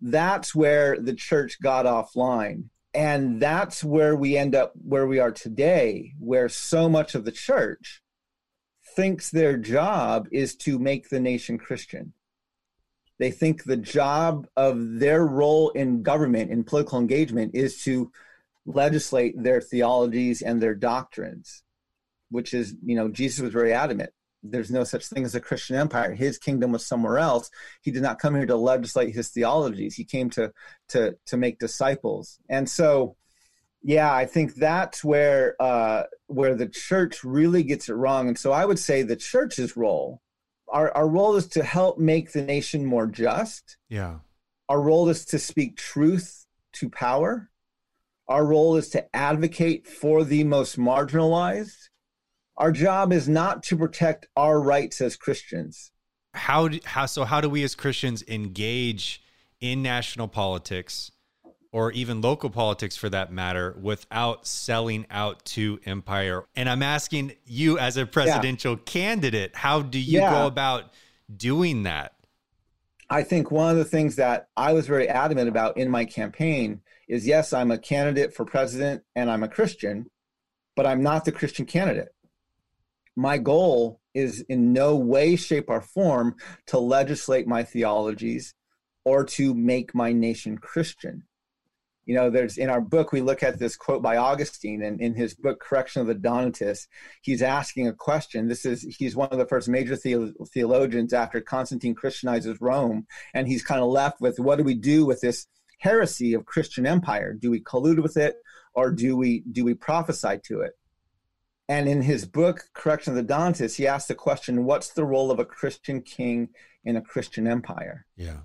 that's 0.00 0.54
where 0.54 0.98
the 0.98 1.14
church 1.14 1.60
got 1.60 1.86
offline. 1.86 2.64
And 2.94 3.40
that's 3.40 3.84
where 3.84 4.16
we 4.16 4.36
end 4.36 4.54
up 4.54 4.72
where 4.74 5.06
we 5.06 5.18
are 5.18 5.32
today 5.32 6.14
where 6.18 6.48
so 6.48 6.88
much 6.88 7.14
of 7.14 7.24
the 7.24 7.32
church 7.32 8.02
thinks 8.94 9.30
their 9.30 9.58
job 9.58 10.28
is 10.32 10.56
to 10.56 10.78
make 10.78 11.08
the 11.08 11.20
nation 11.20 11.58
christian. 11.58 12.14
They 13.18 13.30
think 13.30 13.64
the 13.64 13.76
job 13.76 14.46
of 14.56 14.98
their 14.98 15.26
role 15.26 15.70
in 15.70 16.02
government 16.02 16.50
in 16.50 16.64
political 16.64 16.98
engagement 16.98 17.54
is 17.54 17.82
to 17.84 18.10
legislate 18.66 19.34
their 19.42 19.60
theologies 19.60 20.42
and 20.42 20.60
their 20.60 20.74
doctrines 20.74 21.62
which 22.30 22.52
is 22.52 22.74
you 22.84 22.96
know 22.96 23.08
jesus 23.08 23.40
was 23.40 23.52
very 23.52 23.72
adamant 23.72 24.10
there's 24.50 24.70
no 24.70 24.84
such 24.84 25.06
thing 25.06 25.24
as 25.24 25.34
a 25.34 25.40
Christian 25.40 25.76
empire. 25.76 26.14
His 26.14 26.38
kingdom 26.38 26.72
was 26.72 26.86
somewhere 26.86 27.18
else. 27.18 27.50
He 27.82 27.90
did 27.90 28.02
not 28.02 28.18
come 28.18 28.34
here 28.34 28.46
to 28.46 28.56
legislate 28.56 29.14
his 29.14 29.28
theologies. 29.28 29.94
He 29.94 30.04
came 30.04 30.30
to 30.30 30.52
to 30.88 31.16
to 31.26 31.36
make 31.36 31.58
disciples. 31.58 32.38
And 32.48 32.68
so, 32.68 33.16
yeah, 33.82 34.12
I 34.12 34.26
think 34.26 34.54
that's 34.54 35.04
where 35.04 35.56
uh, 35.60 36.04
where 36.26 36.54
the 36.54 36.68
church 36.68 37.24
really 37.24 37.62
gets 37.62 37.88
it 37.88 37.94
wrong. 37.94 38.28
And 38.28 38.38
so, 38.38 38.52
I 38.52 38.64
would 38.64 38.78
say 38.78 39.02
the 39.02 39.16
church's 39.16 39.76
role, 39.76 40.22
our 40.68 40.90
our 40.96 41.08
role 41.08 41.36
is 41.36 41.48
to 41.48 41.62
help 41.62 41.98
make 41.98 42.32
the 42.32 42.42
nation 42.42 42.84
more 42.84 43.06
just. 43.06 43.76
Yeah, 43.88 44.18
our 44.68 44.80
role 44.80 45.08
is 45.08 45.24
to 45.26 45.38
speak 45.38 45.76
truth 45.76 46.46
to 46.74 46.88
power. 46.90 47.50
Our 48.28 48.44
role 48.44 48.76
is 48.76 48.88
to 48.90 49.16
advocate 49.16 49.86
for 49.86 50.24
the 50.24 50.42
most 50.42 50.76
marginalized 50.76 51.90
our 52.56 52.72
job 52.72 53.12
is 53.12 53.28
not 53.28 53.62
to 53.64 53.76
protect 53.76 54.26
our 54.36 54.60
rights 54.60 55.00
as 55.00 55.16
Christians. 55.16 55.90
How 56.34 56.68
do, 56.68 56.80
how 56.84 57.06
so 57.06 57.24
how 57.24 57.40
do 57.40 57.48
we 57.48 57.62
as 57.64 57.74
Christians 57.74 58.22
engage 58.28 59.22
in 59.60 59.82
national 59.82 60.28
politics 60.28 61.10
or 61.72 61.92
even 61.92 62.20
local 62.20 62.50
politics 62.50 62.96
for 62.96 63.08
that 63.10 63.32
matter 63.32 63.76
without 63.80 64.46
selling 64.46 65.06
out 65.10 65.44
to 65.46 65.80
empire? 65.86 66.44
And 66.54 66.68
I'm 66.68 66.82
asking 66.82 67.32
you 67.44 67.78
as 67.78 67.96
a 67.96 68.06
presidential 68.06 68.72
yeah. 68.72 68.82
candidate, 68.84 69.56
how 69.56 69.82
do 69.82 69.98
you 69.98 70.20
yeah. 70.20 70.30
go 70.30 70.46
about 70.46 70.92
doing 71.34 71.84
that? 71.84 72.12
I 73.08 73.22
think 73.22 73.50
one 73.50 73.70
of 73.70 73.76
the 73.76 73.84
things 73.84 74.16
that 74.16 74.48
I 74.56 74.72
was 74.72 74.86
very 74.86 75.08
adamant 75.08 75.48
about 75.48 75.76
in 75.76 75.90
my 75.90 76.04
campaign 76.04 76.80
is 77.08 77.26
yes, 77.26 77.52
I'm 77.52 77.70
a 77.70 77.78
candidate 77.78 78.34
for 78.34 78.44
president 78.44 79.04
and 79.14 79.30
I'm 79.30 79.44
a 79.44 79.48
Christian, 79.48 80.10
but 80.74 80.86
I'm 80.86 81.02
not 81.02 81.24
the 81.24 81.32
Christian 81.32 81.66
candidate 81.66 82.08
my 83.16 83.38
goal 83.38 84.00
is 84.14 84.40
in 84.48 84.72
no 84.72 84.96
way, 84.96 85.36
shape, 85.36 85.66
or 85.68 85.80
form 85.80 86.36
to 86.66 86.78
legislate 86.78 87.46
my 87.46 87.64
theologies 87.64 88.54
or 89.04 89.24
to 89.24 89.54
make 89.54 89.94
my 89.94 90.12
nation 90.12 90.58
Christian. 90.58 91.24
You 92.04 92.14
know, 92.14 92.30
there's 92.30 92.56
in 92.56 92.70
our 92.70 92.80
book, 92.80 93.10
we 93.10 93.20
look 93.20 93.42
at 93.42 93.58
this 93.58 93.76
quote 93.76 94.00
by 94.00 94.16
Augustine, 94.16 94.82
and 94.82 95.00
in 95.00 95.14
his 95.14 95.34
book, 95.34 95.60
Correction 95.60 96.02
of 96.02 96.06
the 96.06 96.14
Donatists, 96.14 96.86
he's 97.20 97.42
asking 97.42 97.88
a 97.88 97.92
question. 97.92 98.46
This 98.46 98.64
is, 98.64 98.82
he's 98.96 99.16
one 99.16 99.28
of 99.30 99.38
the 99.38 99.46
first 99.46 99.68
major 99.68 99.96
the- 99.96 100.32
theologians 100.52 101.12
after 101.12 101.40
Constantine 101.40 101.96
Christianizes 101.96 102.60
Rome, 102.60 103.06
and 103.34 103.48
he's 103.48 103.64
kind 103.64 103.80
of 103.80 103.88
left 103.88 104.20
with 104.20 104.38
what 104.38 104.56
do 104.58 104.64
we 104.64 104.74
do 104.74 105.04
with 105.04 105.20
this 105.20 105.48
heresy 105.78 106.32
of 106.32 106.46
Christian 106.46 106.86
empire? 106.86 107.32
Do 107.32 107.50
we 107.50 107.60
collude 107.60 108.02
with 108.02 108.16
it, 108.16 108.36
or 108.72 108.92
do 108.92 109.16
we 109.16 109.40
do 109.40 109.64
we 109.64 109.74
prophesy 109.74 110.38
to 110.44 110.60
it? 110.60 110.72
And 111.68 111.88
in 111.88 112.02
his 112.02 112.24
book, 112.26 112.68
Correction 112.74 113.12
of 113.12 113.16
the 113.16 113.22
Donatists, 113.22 113.76
he 113.76 113.86
asked 113.86 114.08
the 114.08 114.14
question, 114.14 114.64
what's 114.64 114.90
the 114.90 115.04
role 115.04 115.30
of 115.30 115.40
a 115.40 115.44
Christian 115.44 116.00
king 116.00 116.50
in 116.84 116.96
a 116.96 117.02
Christian 117.02 117.46
empire? 117.46 118.06
Yeah. 118.16 118.40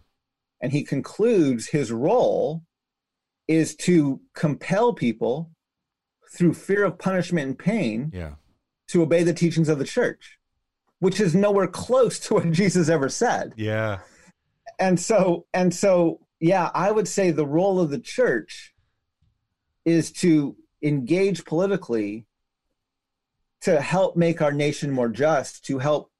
And 0.61 0.71
he 0.71 0.83
concludes 0.83 1.67
his 1.67 1.91
role 1.91 2.63
is 3.47 3.75
to 3.75 4.21
compel 4.33 4.93
people 4.93 5.51
through 6.31 6.53
fear 6.53 6.83
of 6.83 6.97
punishment 6.97 7.47
and 7.47 7.59
pain 7.59 8.11
yeah. 8.13 8.35
to 8.87 9.01
obey 9.01 9.23
the 9.23 9.33
teachings 9.33 9.69
of 9.69 9.77
the 9.77 9.85
church, 9.85 10.39
which 10.99 11.19
is 11.19 11.35
nowhere 11.35 11.67
close 11.67 12.19
to 12.19 12.35
what 12.35 12.51
Jesus 12.51 12.89
ever 12.89 13.09
said. 13.09 13.53
Yeah. 13.55 13.99
And 14.79 14.99
so, 14.99 15.45
and 15.53 15.73
so, 15.73 16.21
yeah, 16.39 16.71
I 16.73 16.91
would 16.91 17.07
say 17.07 17.29
the 17.29 17.45
role 17.45 17.79
of 17.79 17.91
the 17.91 17.99
church 17.99 18.73
is 19.85 20.11
to 20.11 20.55
engage 20.81 21.45
politically 21.45 22.25
to 23.61 23.79
help 23.79 24.15
make 24.15 24.41
our 24.41 24.51
nation 24.51 24.91
more 24.91 25.09
just, 25.09 25.65
to 25.65 25.79
help 25.79 26.11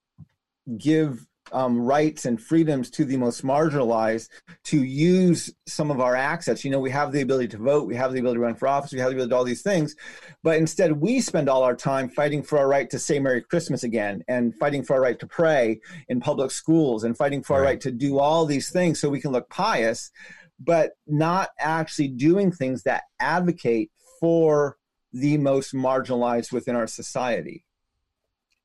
give 0.78 1.28
um, 1.52 1.82
rights 1.82 2.26
and 2.26 2.42
freedoms 2.42 2.90
to 2.92 3.06
the 3.06 3.18
most 3.18 3.44
marginalized, 3.44 4.30
to 4.66 4.84
use 4.84 5.54
some 5.68 5.92
of 5.92 6.00
our 6.00 6.16
assets. 6.16 6.64
You 6.64 6.72
know, 6.72 6.80
we 6.80 6.92
have 6.92 7.12
the 7.12 7.22
ability 7.22 7.50
to 7.50 7.58
vote, 7.58 7.88
we 7.88 7.96
have 7.96 8.14
the 8.14 8.20
ability 8.20 8.38
to 8.38 8.42
run 8.42 8.56
for 8.56 8.68
office, 8.68 8.94
we 8.94 9.00
have 9.00 9.10
the 9.10 9.16
ability 9.16 9.30
to 9.30 9.34
do 9.34 9.38
all 9.38 9.44
these 9.44 9.62
things, 9.62 9.96
but 10.44 10.58
instead 10.58 10.94
we 10.94 11.20
spend 11.20 11.50
all 11.50 11.64
our 11.64 11.76
time 11.76 12.10
fighting 12.10 12.44
for 12.44 12.58
our 12.58 12.68
right 12.68 12.90
to 12.90 13.00
say 13.00 13.20
Merry 13.20 13.42
Christmas 13.42 13.84
again, 13.84 14.24
and 14.28 14.56
fighting 14.58 14.84
for 14.84 14.96
our 14.96 15.02
right 15.02 15.20
to 15.20 15.28
pray 15.28 15.80
in 16.08 16.20
public 16.20 16.52
schools, 16.52 17.04
and 17.04 17.18
fighting 17.18 17.44
for 17.44 17.54
right. 17.54 17.60
our 17.60 17.66
right 17.66 17.82
to 17.82 17.92
do 17.92 18.20
all 18.20 18.46
these 18.46 18.70
things 18.70 19.00
so 19.00 19.10
we 19.10 19.22
can 19.22 19.32
look 19.32 19.50
pious, 19.50 20.12
but 20.60 20.92
not 21.08 21.50
actually 21.60 22.08
doing 22.08 22.52
things 22.52 22.84
that 22.84 23.04
advocate 23.20 23.90
for 24.20 24.78
the 25.14 25.38
most 25.38 25.74
marginalized 25.74 26.52
within 26.52 26.76
our 26.76 26.88
society. 26.88 27.66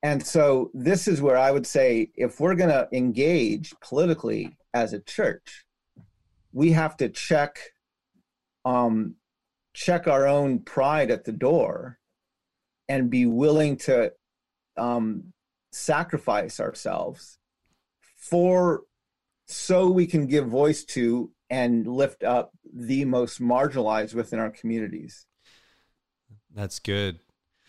And 0.03 0.25
so, 0.25 0.69
this 0.73 1.07
is 1.07 1.21
where 1.21 1.37
I 1.37 1.51
would 1.51 1.65
say 1.65 2.11
if 2.15 2.39
we're 2.39 2.55
going 2.55 2.69
to 2.69 2.87
engage 2.91 3.73
politically 3.81 4.55
as 4.73 4.93
a 4.93 4.99
church, 4.99 5.65
we 6.53 6.71
have 6.71 6.95
to 6.97 7.09
check 7.09 7.59
um, 8.65 9.15
check 9.73 10.07
our 10.07 10.27
own 10.27 10.59
pride 10.59 11.11
at 11.11 11.23
the 11.23 11.31
door 11.31 11.99
and 12.89 13.11
be 13.11 13.27
willing 13.27 13.77
to 13.77 14.11
um, 14.75 15.33
sacrifice 15.71 16.59
ourselves 16.59 17.37
for 18.15 18.81
so 19.45 19.87
we 19.87 20.07
can 20.07 20.25
give 20.25 20.47
voice 20.47 20.83
to 20.83 21.31
and 21.51 21.85
lift 21.85 22.23
up 22.23 22.51
the 22.73 23.05
most 23.05 23.39
marginalized 23.39 24.15
within 24.15 24.39
our 24.39 24.49
communities. 24.49 25.26
That's 26.57 26.79
good. 26.79 27.19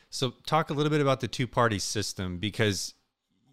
So, 0.09 0.33
talk 0.47 0.71
a 0.71 0.73
little 0.73 0.88
bit 0.88 1.02
about 1.02 1.21
the 1.21 1.28
two 1.28 1.47
party 1.47 1.78
system 1.78 2.38
because 2.38 2.95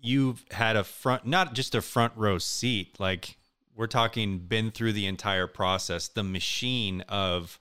you've 0.01 0.45
had 0.51 0.77
a 0.77 0.85
front, 0.85 1.25
not 1.25 1.53
just 1.53 1.75
a 1.75 1.81
front 1.81 2.13
row 2.15 2.37
seat, 2.37 2.97
like 2.99 3.37
we're 3.75 3.87
talking 3.87 4.39
been 4.39 4.71
through 4.71 4.93
the 4.93 5.05
entire 5.05 5.47
process, 5.47 6.07
the 6.07 6.23
machine 6.23 7.01
of 7.09 7.59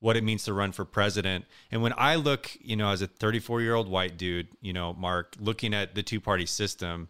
what 0.00 0.14
it 0.14 0.22
means 0.22 0.44
to 0.44 0.52
run 0.52 0.72
for 0.72 0.84
president. 0.84 1.46
And 1.70 1.80
when 1.80 1.94
I 1.96 2.16
look, 2.16 2.50
you 2.60 2.76
know, 2.76 2.90
as 2.90 3.00
a 3.00 3.06
34 3.06 3.62
year 3.62 3.74
old 3.74 3.88
white 3.88 4.18
dude, 4.18 4.48
you 4.60 4.74
know, 4.74 4.92
Mark, 4.92 5.34
looking 5.40 5.72
at 5.72 5.94
the 5.94 6.02
two 6.02 6.20
party 6.20 6.44
system, 6.44 7.08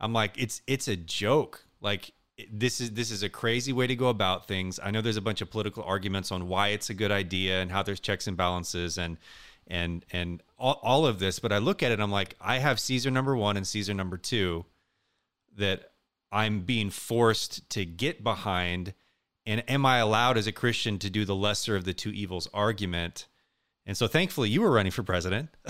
I'm 0.00 0.12
like, 0.12 0.36
it's 0.36 0.62
it's 0.66 0.88
a 0.88 0.96
joke. 0.96 1.64
Like 1.80 2.10
this 2.50 2.80
is 2.80 2.92
this 2.92 3.10
is 3.10 3.22
a 3.22 3.28
crazy 3.28 3.72
way 3.72 3.86
to 3.86 3.94
go 3.94 4.08
about 4.08 4.48
things. 4.48 4.80
I 4.82 4.90
know 4.90 5.00
there's 5.00 5.16
a 5.16 5.22
bunch 5.22 5.40
of 5.40 5.50
political 5.50 5.84
arguments 5.84 6.32
on 6.32 6.48
why 6.48 6.68
it's 6.68 6.90
a 6.90 6.94
good 6.94 7.12
idea 7.12 7.60
and 7.62 7.70
how 7.70 7.82
there's 7.82 8.00
checks 8.00 8.26
and 8.26 8.36
balances 8.36 8.98
and 8.98 9.18
and 9.66 10.04
and 10.12 10.42
all, 10.58 10.80
all 10.82 11.06
of 11.06 11.18
this, 11.18 11.38
but 11.38 11.52
I 11.52 11.58
look 11.58 11.82
at 11.82 11.92
it, 11.92 12.00
I'm 12.00 12.10
like, 12.10 12.36
I 12.40 12.58
have 12.58 12.80
Caesar 12.80 13.10
number 13.10 13.36
one 13.36 13.56
and 13.56 13.66
Caesar 13.66 13.94
number 13.94 14.16
two 14.16 14.64
that 15.56 15.92
I'm 16.32 16.60
being 16.60 16.90
forced 16.90 17.68
to 17.70 17.84
get 17.84 18.24
behind. 18.24 18.94
And 19.46 19.62
am 19.70 19.86
I 19.86 19.98
allowed 19.98 20.38
as 20.38 20.46
a 20.46 20.52
Christian 20.52 20.98
to 20.98 21.10
do 21.10 21.24
the 21.24 21.34
lesser 21.34 21.76
of 21.76 21.84
the 21.84 21.94
two 21.94 22.10
evils 22.10 22.48
argument? 22.52 23.26
And 23.86 23.96
so 23.96 24.06
thankfully 24.06 24.48
you 24.48 24.62
were 24.62 24.70
running 24.70 24.92
for 24.92 25.02
president. 25.02 25.50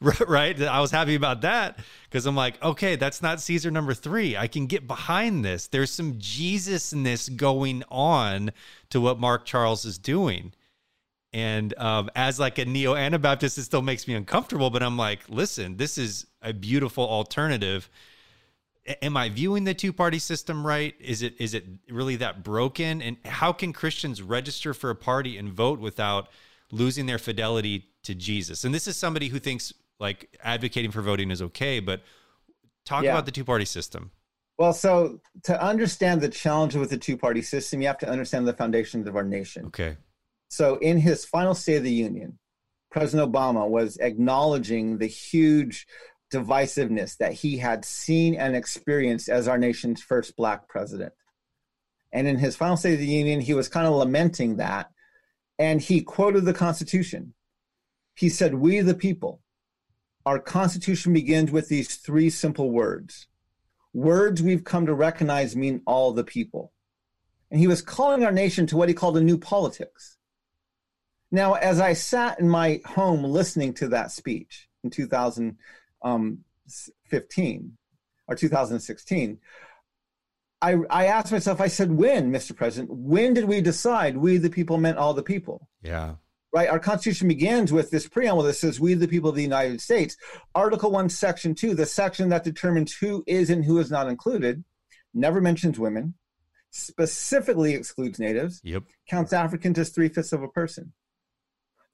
right? 0.00 0.60
I 0.62 0.80
was 0.80 0.90
happy 0.90 1.14
about 1.14 1.42
that 1.42 1.78
because 2.04 2.26
I'm 2.26 2.36
like, 2.36 2.62
okay, 2.62 2.96
that's 2.96 3.20
not 3.20 3.40
Caesar 3.40 3.70
number 3.70 3.94
three. 3.94 4.36
I 4.36 4.46
can 4.46 4.66
get 4.66 4.86
behind 4.86 5.44
this. 5.44 5.66
There's 5.66 5.90
some 5.90 6.14
Jesusness 6.14 7.34
going 7.34 7.84
on 7.90 8.52
to 8.90 9.00
what 9.00 9.18
Mark 9.18 9.44
Charles 9.44 9.84
is 9.84 9.98
doing. 9.98 10.52
And 11.32 11.76
um, 11.78 12.10
as 12.16 12.40
like 12.40 12.58
a 12.58 12.64
neo 12.64 12.94
Anabaptist, 12.94 13.58
it 13.58 13.64
still 13.64 13.82
makes 13.82 14.08
me 14.08 14.14
uncomfortable. 14.14 14.70
But 14.70 14.82
I'm 14.82 14.96
like, 14.96 15.20
listen, 15.28 15.76
this 15.76 15.98
is 15.98 16.26
a 16.40 16.52
beautiful 16.52 17.06
alternative. 17.06 17.90
Am 19.02 19.16
I 19.18 19.28
viewing 19.28 19.64
the 19.64 19.74
two 19.74 19.92
party 19.92 20.18
system 20.18 20.66
right? 20.66 20.94
Is 20.98 21.20
it 21.20 21.34
is 21.38 21.52
it 21.52 21.66
really 21.90 22.16
that 22.16 22.42
broken? 22.42 23.02
And 23.02 23.18
how 23.26 23.52
can 23.52 23.74
Christians 23.74 24.22
register 24.22 24.72
for 24.72 24.88
a 24.88 24.96
party 24.96 25.36
and 25.36 25.52
vote 25.52 25.78
without 25.78 26.28
losing 26.70 27.06
their 27.06 27.18
fidelity 27.18 27.86
to 28.04 28.14
Jesus? 28.14 28.64
And 28.64 28.74
this 28.74 28.86
is 28.86 28.96
somebody 28.96 29.28
who 29.28 29.38
thinks 29.38 29.72
like 30.00 30.38
advocating 30.42 30.90
for 30.90 31.02
voting 31.02 31.30
is 31.30 31.42
okay, 31.42 31.80
but 31.80 32.02
talk 32.84 33.04
yeah. 33.04 33.12
about 33.12 33.26
the 33.26 33.32
two 33.32 33.44
party 33.44 33.64
system. 33.64 34.10
Well, 34.58 34.72
so 34.72 35.20
to 35.44 35.62
understand 35.62 36.20
the 36.20 36.28
challenge 36.28 36.74
with 36.74 36.90
the 36.90 36.98
two 36.98 37.16
party 37.16 37.42
system, 37.42 37.80
you 37.80 37.86
have 37.86 37.98
to 37.98 38.08
understand 38.08 38.46
the 38.46 38.52
foundations 38.52 39.06
of 39.06 39.14
our 39.14 39.24
nation. 39.24 39.66
Okay. 39.66 39.96
So 40.48 40.76
in 40.76 40.98
his 40.98 41.24
final 41.24 41.54
State 41.54 41.76
of 41.76 41.84
the 41.84 41.92
Union, 41.92 42.38
President 42.90 43.30
Obama 43.30 43.68
was 43.68 43.98
acknowledging 43.98 44.98
the 44.98 45.06
huge 45.06 45.86
divisiveness 46.32 47.16
that 47.18 47.32
he 47.32 47.58
had 47.58 47.84
seen 47.84 48.34
and 48.34 48.56
experienced 48.56 49.28
as 49.28 49.46
our 49.46 49.58
nation's 49.58 50.02
first 50.02 50.36
black 50.36 50.68
president. 50.68 51.12
And 52.12 52.26
in 52.26 52.38
his 52.38 52.56
final 52.56 52.76
State 52.76 52.94
of 52.94 53.00
the 53.00 53.06
Union, 53.06 53.40
he 53.40 53.54
was 53.54 53.68
kind 53.68 53.86
of 53.86 53.94
lamenting 53.94 54.56
that. 54.56 54.90
And 55.58 55.80
he 55.80 56.02
quoted 56.02 56.44
the 56.44 56.54
Constitution. 56.54 57.34
He 58.14 58.28
said, 58.28 58.54
We 58.54 58.80
the 58.80 58.94
people, 58.94 59.42
our 60.26 60.38
Constitution 60.38 61.12
begins 61.12 61.50
with 61.50 61.68
these 61.68 61.96
three 61.96 62.30
simple 62.30 62.70
words. 62.70 63.26
Words 63.94 64.42
we've 64.42 64.64
come 64.64 64.86
to 64.86 64.94
recognize 64.94 65.56
mean 65.56 65.82
all 65.86 66.12
the 66.12 66.24
people. 66.24 66.72
And 67.50 67.58
he 67.58 67.66
was 67.66 67.80
calling 67.80 68.24
our 68.24 68.32
nation 68.32 68.66
to 68.66 68.76
what 68.76 68.88
he 68.88 68.94
called 68.94 69.16
a 69.16 69.22
new 69.22 69.38
politics. 69.38 70.18
Now, 71.30 71.54
as 71.54 71.80
I 71.80 71.92
sat 71.94 72.40
in 72.40 72.48
my 72.48 72.80
home 72.84 73.24
listening 73.24 73.74
to 73.74 73.88
that 73.88 74.10
speech 74.10 74.68
in 74.84 74.90
2015 74.90 75.56
um, 76.02 77.78
or 78.26 78.34
2016, 78.34 79.38
I, 80.60 80.76
I 80.90 81.06
asked 81.06 81.30
myself, 81.30 81.60
I 81.60 81.68
said, 81.68 81.92
when, 81.92 82.32
Mr. 82.32 82.54
President, 82.54 82.90
when 82.92 83.32
did 83.32 83.44
we 83.44 83.60
decide 83.60 84.16
we 84.16 84.38
the 84.38 84.50
people 84.50 84.78
meant 84.78 84.98
all 84.98 85.14
the 85.14 85.22
people? 85.22 85.68
Yeah 85.82 86.14
right? 86.52 86.68
Our 86.68 86.78
Constitution 86.78 87.28
begins 87.28 87.72
with 87.72 87.90
this 87.90 88.08
preamble 88.08 88.42
that 88.44 88.54
says, 88.54 88.80
We 88.80 88.94
the 88.94 89.08
people 89.08 89.30
of 89.30 89.36
the 89.36 89.42
United 89.42 89.80
States. 89.80 90.16
Article 90.54 90.90
1, 90.90 91.08
Section 91.08 91.54
2, 91.54 91.74
the 91.74 91.86
section 91.86 92.28
that 92.30 92.44
determines 92.44 92.94
who 92.94 93.24
is 93.26 93.50
and 93.50 93.64
who 93.64 93.78
is 93.78 93.90
not 93.90 94.08
included, 94.08 94.64
never 95.14 95.40
mentions 95.40 95.78
women, 95.78 96.14
specifically 96.70 97.74
excludes 97.74 98.18
natives, 98.18 98.60
yep. 98.64 98.84
counts 99.08 99.32
Africans 99.32 99.78
as 99.78 99.90
three 99.90 100.08
fifths 100.08 100.32
of 100.32 100.42
a 100.42 100.48
person. 100.48 100.92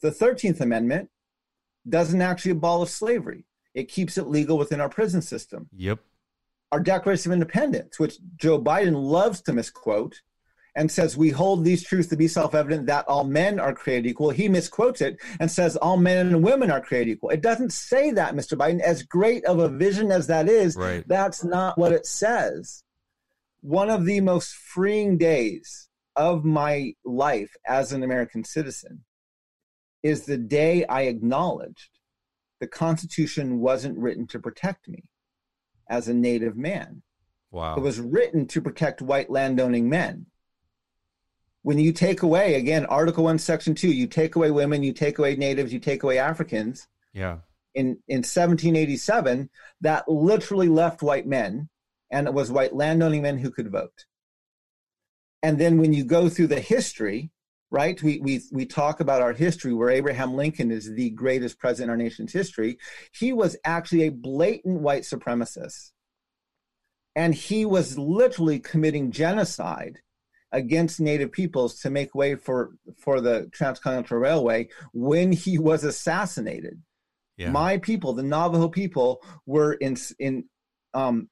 The 0.00 0.10
13th 0.10 0.60
Amendment 0.60 1.10
doesn't 1.88 2.22
actually 2.22 2.52
abolish 2.52 2.90
slavery, 2.90 3.44
it 3.74 3.88
keeps 3.88 4.16
it 4.18 4.28
legal 4.28 4.56
within 4.56 4.80
our 4.80 4.88
prison 4.88 5.22
system. 5.22 5.68
Yep. 5.76 6.00
Our 6.72 6.80
Declaration 6.80 7.30
of 7.30 7.34
Independence, 7.34 7.98
which 7.98 8.18
Joe 8.36 8.60
Biden 8.60 9.00
loves 9.00 9.40
to 9.42 9.52
misquote, 9.52 10.20
and 10.76 10.90
says, 10.90 11.16
We 11.16 11.30
hold 11.30 11.64
these 11.64 11.84
truths 11.84 12.08
to 12.08 12.16
be 12.16 12.28
self 12.28 12.54
evident 12.54 12.86
that 12.86 13.06
all 13.06 13.24
men 13.24 13.60
are 13.60 13.74
created 13.74 14.08
equal. 14.08 14.30
He 14.30 14.48
misquotes 14.48 15.00
it 15.00 15.16
and 15.38 15.50
says, 15.50 15.76
All 15.76 15.96
men 15.96 16.26
and 16.26 16.42
women 16.42 16.70
are 16.70 16.80
created 16.80 17.12
equal. 17.12 17.30
It 17.30 17.42
doesn't 17.42 17.72
say 17.72 18.10
that, 18.12 18.34
Mr. 18.34 18.56
Biden. 18.58 18.80
As 18.80 19.02
great 19.02 19.44
of 19.44 19.58
a 19.58 19.68
vision 19.68 20.10
as 20.10 20.26
that 20.26 20.48
is, 20.48 20.76
right. 20.76 21.06
that's 21.06 21.44
not 21.44 21.78
what 21.78 21.92
it 21.92 22.06
says. 22.06 22.82
One 23.60 23.88
of 23.88 24.04
the 24.04 24.20
most 24.20 24.54
freeing 24.54 25.16
days 25.16 25.88
of 26.16 26.44
my 26.44 26.94
life 27.04 27.54
as 27.66 27.92
an 27.92 28.02
American 28.02 28.44
citizen 28.44 29.04
is 30.02 30.26
the 30.26 30.36
day 30.36 30.84
I 30.84 31.02
acknowledged 31.02 31.98
the 32.60 32.66
Constitution 32.66 33.60
wasn't 33.60 33.98
written 33.98 34.26
to 34.28 34.38
protect 34.38 34.86
me 34.86 35.04
as 35.88 36.08
a 36.08 36.14
Native 36.14 36.56
man. 36.56 37.02
Wow. 37.50 37.76
It 37.76 37.80
was 37.80 38.00
written 38.00 38.46
to 38.48 38.60
protect 38.60 39.02
white 39.02 39.30
landowning 39.30 39.88
men 39.88 40.26
when 41.64 41.78
you 41.78 41.92
take 41.92 42.22
away 42.22 42.54
again 42.54 42.84
article 42.86 43.24
1 43.24 43.38
section 43.38 43.74
2 43.74 43.88
you 43.88 44.06
take 44.06 44.36
away 44.36 44.50
women 44.50 44.82
you 44.82 44.92
take 44.92 45.18
away 45.18 45.34
natives 45.34 45.72
you 45.72 45.80
take 45.80 46.02
away 46.04 46.18
africans 46.18 46.86
yeah 47.12 47.38
in 47.74 47.98
in 48.06 48.18
1787 48.18 49.50
that 49.80 50.08
literally 50.08 50.68
left 50.68 51.02
white 51.02 51.26
men 51.26 51.68
and 52.10 52.28
it 52.28 52.34
was 52.34 52.52
white 52.52 52.74
landowning 52.74 53.22
men 53.22 53.38
who 53.38 53.50
could 53.50 53.72
vote 53.72 54.04
and 55.42 55.58
then 55.58 55.78
when 55.78 55.92
you 55.92 56.04
go 56.04 56.28
through 56.28 56.46
the 56.46 56.60
history 56.60 57.30
right? 57.74 58.00
We 58.00 58.20
we 58.20 58.40
we 58.52 58.66
talk 58.66 59.00
about 59.00 59.20
our 59.20 59.32
history 59.32 59.74
where 59.74 59.90
abraham 59.90 60.34
lincoln 60.34 60.70
is 60.70 60.94
the 60.94 61.10
greatest 61.10 61.58
president 61.58 61.88
in 61.88 61.90
our 61.90 61.96
nation's 61.96 62.32
history. 62.32 62.78
He 63.12 63.32
was 63.32 63.56
actually 63.64 64.04
a 64.04 64.10
blatant 64.10 64.80
white 64.80 65.02
supremacist. 65.02 65.90
And 67.16 67.34
he 67.34 67.64
was 67.64 67.98
literally 67.98 68.58
committing 68.60 69.10
genocide 69.10 69.98
against 70.52 71.00
native 71.00 71.32
peoples 71.32 71.80
to 71.80 71.90
make 71.90 72.14
way 72.14 72.36
for 72.36 72.70
for 72.96 73.20
the 73.20 73.50
transcontinental 73.52 74.18
railway 74.18 74.68
when 74.92 75.32
he 75.32 75.58
was 75.58 75.82
assassinated. 75.84 76.80
Yeah. 77.36 77.50
my 77.50 77.78
people 77.78 78.12
the 78.12 78.22
navajo 78.22 78.68
people 78.68 79.20
were 79.44 79.72
in 79.72 79.96
in 80.20 80.44
um, 80.94 81.28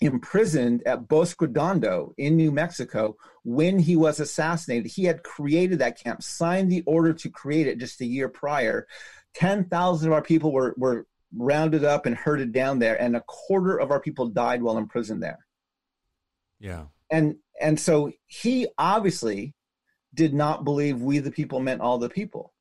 imprisoned 0.00 0.82
at 0.86 1.08
Bosque 1.08 1.40
Redondo 1.40 2.14
in 2.16 2.36
New 2.36 2.50
Mexico 2.50 3.16
when 3.44 3.78
he 3.78 3.96
was 3.96 4.20
assassinated. 4.20 4.90
He 4.90 5.04
had 5.04 5.22
created 5.22 5.78
that 5.78 6.02
camp, 6.02 6.22
signed 6.22 6.70
the 6.70 6.82
order 6.86 7.12
to 7.12 7.28
create 7.28 7.66
it 7.66 7.78
just 7.78 8.00
a 8.00 8.06
year 8.06 8.28
prior. 8.28 8.86
10,000 9.34 10.08
of 10.08 10.12
our 10.12 10.22
people 10.22 10.52
were, 10.52 10.74
were 10.76 11.06
rounded 11.36 11.84
up 11.84 12.06
and 12.06 12.16
herded 12.16 12.52
down 12.52 12.78
there, 12.78 13.00
and 13.00 13.14
a 13.14 13.24
quarter 13.26 13.78
of 13.78 13.90
our 13.90 14.00
people 14.00 14.26
died 14.26 14.62
while 14.62 14.78
imprisoned 14.78 15.22
there. 15.22 15.46
Yeah 16.58 16.84
and 17.10 17.36
and 17.60 17.78
so 17.78 18.12
he 18.26 18.68
obviously 18.78 19.54
did 20.14 20.32
not 20.32 20.64
believe 20.64 21.02
we 21.02 21.18
the 21.18 21.30
people 21.30 21.60
meant 21.60 21.80
all 21.80 21.98
the 21.98 22.08
people 22.08 22.52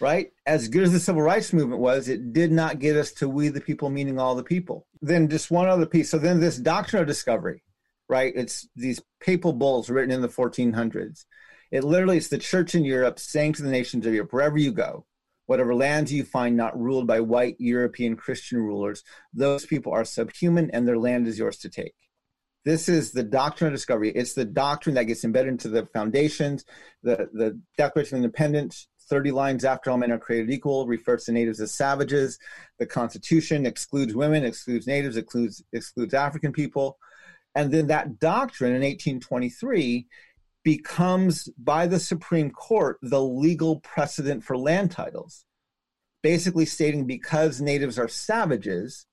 right? 0.00 0.30
As 0.46 0.68
good 0.68 0.84
as 0.84 0.92
the 0.92 1.00
civil 1.00 1.22
rights 1.22 1.52
movement 1.52 1.80
was 1.80 2.08
it 2.08 2.32
did 2.32 2.52
not 2.52 2.78
get 2.78 2.96
us 2.96 3.12
to 3.12 3.28
we 3.28 3.48
the 3.48 3.60
people 3.60 3.90
meaning 3.90 4.18
all 4.18 4.34
the 4.34 4.42
people. 4.42 4.86
Then 5.00 5.28
just 5.28 5.50
one 5.50 5.68
other 5.68 5.86
piece. 5.86 6.10
So 6.10 6.18
then 6.18 6.40
this 6.40 6.58
doctrine 6.58 7.02
of 7.02 7.08
discovery 7.08 7.62
right? 8.06 8.34
It's 8.36 8.68
these 8.76 9.00
papal 9.20 9.54
bulls 9.54 9.88
written 9.88 10.10
in 10.10 10.20
the 10.20 10.28
1400s 10.28 11.24
it 11.70 11.82
literally 11.82 12.16
it's 12.16 12.28
the 12.28 12.38
church 12.38 12.74
in 12.74 12.84
europe 12.84 13.18
saying 13.18 13.52
to 13.54 13.62
the 13.62 13.70
nations 13.70 14.06
of 14.06 14.14
europe 14.14 14.32
wherever 14.32 14.56
you 14.56 14.70
go 14.70 15.04
whatever 15.46 15.74
lands 15.74 16.12
you 16.12 16.22
find 16.22 16.56
not 16.56 16.78
ruled 16.78 17.06
by 17.06 17.20
white 17.20 17.56
european 17.58 18.16
christian 18.16 18.58
rulers 18.58 19.02
those 19.32 19.66
people 19.66 19.92
are 19.92 20.04
subhuman 20.04 20.70
and 20.72 20.86
their 20.86 20.98
land 20.98 21.26
is 21.26 21.38
yours 21.38 21.58
to 21.58 21.68
take. 21.68 21.94
This 22.64 22.88
is 22.88 23.12
the 23.12 23.22
doctrine 23.22 23.68
of 23.68 23.74
discovery. 23.74 24.10
It's 24.10 24.32
the 24.32 24.46
doctrine 24.46 24.94
that 24.94 25.04
gets 25.04 25.22
embedded 25.22 25.52
into 25.52 25.68
the 25.68 25.84
foundations. 25.84 26.64
The, 27.02 27.28
the 27.30 27.60
Declaration 27.76 28.16
of 28.16 28.24
Independence, 28.24 28.88
30 29.04 29.30
lines 29.30 29.64
after 29.64 29.90
all 29.90 29.98
men 29.98 30.12
are 30.12 30.18
created 30.18 30.50
equal, 30.50 30.86
refers 30.86 31.24
to 31.24 31.32
natives 31.32 31.60
as 31.60 31.72
savages. 31.72 32.38
The 32.78 32.86
Constitution 32.86 33.66
excludes 33.66 34.14
women, 34.14 34.44
excludes 34.44 34.86
natives, 34.86 35.16
excludes, 35.16 35.62
excludes 35.72 36.14
African 36.14 36.52
people. 36.52 36.98
And 37.54 37.72
then 37.72 37.86
that 37.86 38.18
doctrine 38.18 38.74
in 38.74 38.82
1823 38.82 40.06
becomes, 40.64 41.48
by 41.58 41.86
the 41.86 42.00
Supreme 42.00 42.50
Court, 42.50 42.98
the 43.02 43.22
legal 43.22 43.80
precedent 43.80 44.42
for 44.42 44.56
land 44.56 44.90
titles, 44.90 45.44
basically 46.22 46.64
stating 46.64 47.06
because 47.06 47.60
natives 47.60 47.98
are 47.98 48.08
savages, 48.08 49.06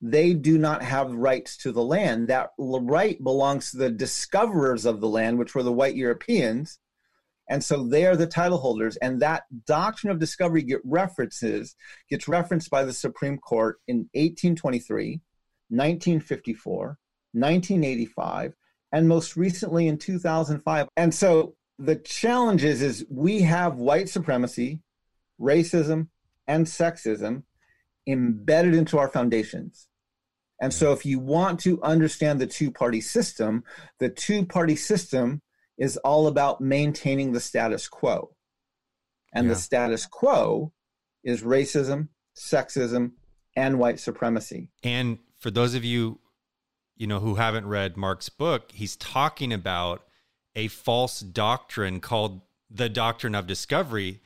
they 0.00 0.34
do 0.34 0.58
not 0.58 0.82
have 0.82 1.10
rights 1.12 1.56
to 1.58 1.72
the 1.72 1.82
land. 1.82 2.28
That 2.28 2.50
right 2.58 3.22
belongs 3.22 3.70
to 3.70 3.78
the 3.78 3.90
discoverers 3.90 4.84
of 4.84 5.00
the 5.00 5.08
land, 5.08 5.38
which 5.38 5.54
were 5.54 5.62
the 5.62 5.72
white 5.72 5.96
Europeans. 5.96 6.78
And 7.48 7.62
so 7.62 7.86
they 7.86 8.06
are 8.06 8.16
the 8.16 8.26
title 8.26 8.58
holders. 8.58 8.96
And 8.96 9.20
that 9.20 9.44
doctrine 9.66 10.10
of 10.10 10.18
discovery 10.18 10.62
get 10.62 10.80
references, 10.84 11.76
gets 12.08 12.26
referenced 12.26 12.70
by 12.70 12.84
the 12.84 12.92
Supreme 12.92 13.38
Court 13.38 13.76
in 13.86 14.08
1823. 14.14 15.20
1954, 15.74 16.98
1985, 17.32 18.52
and 18.92 19.08
most 19.08 19.36
recently 19.36 19.88
in 19.88 19.98
2005. 19.98 20.88
And 20.96 21.14
so 21.14 21.54
the 21.78 21.96
challenge 21.96 22.64
is, 22.64 22.82
is 22.82 23.04
we 23.10 23.42
have 23.42 23.76
white 23.76 24.08
supremacy, 24.08 24.80
racism, 25.40 26.08
and 26.46 26.66
sexism 26.66 27.42
embedded 28.06 28.74
into 28.74 28.98
our 28.98 29.08
foundations. 29.08 29.88
And 30.60 30.72
so 30.72 30.92
if 30.92 31.04
you 31.04 31.18
want 31.18 31.58
to 31.60 31.82
understand 31.82 32.40
the 32.40 32.46
two 32.46 32.70
party 32.70 33.00
system, 33.00 33.64
the 33.98 34.08
two 34.08 34.46
party 34.46 34.76
system 34.76 35.42
is 35.78 35.96
all 35.98 36.26
about 36.26 36.60
maintaining 36.60 37.32
the 37.32 37.40
status 37.40 37.88
quo. 37.88 38.34
And 39.32 39.46
yeah. 39.46 39.54
the 39.54 39.60
status 39.60 40.06
quo 40.06 40.72
is 41.24 41.42
racism, 41.42 42.08
sexism, 42.36 43.12
and 43.56 43.78
white 43.78 43.98
supremacy. 44.00 44.70
And 44.82 45.18
for 45.38 45.50
those 45.50 45.74
of 45.74 45.84
you, 45.84 46.20
you 46.96 47.06
know, 47.06 47.20
who 47.20 47.36
haven't 47.36 47.66
read 47.66 47.96
Mark's 47.96 48.28
book, 48.28 48.70
he's 48.72 48.96
talking 48.96 49.52
about 49.52 50.02
a 50.54 50.68
false 50.68 51.20
doctrine 51.20 52.00
called 52.00 52.42
the 52.70 52.88
doctrine 52.88 53.34
of 53.34 53.46
discovery 53.46 54.20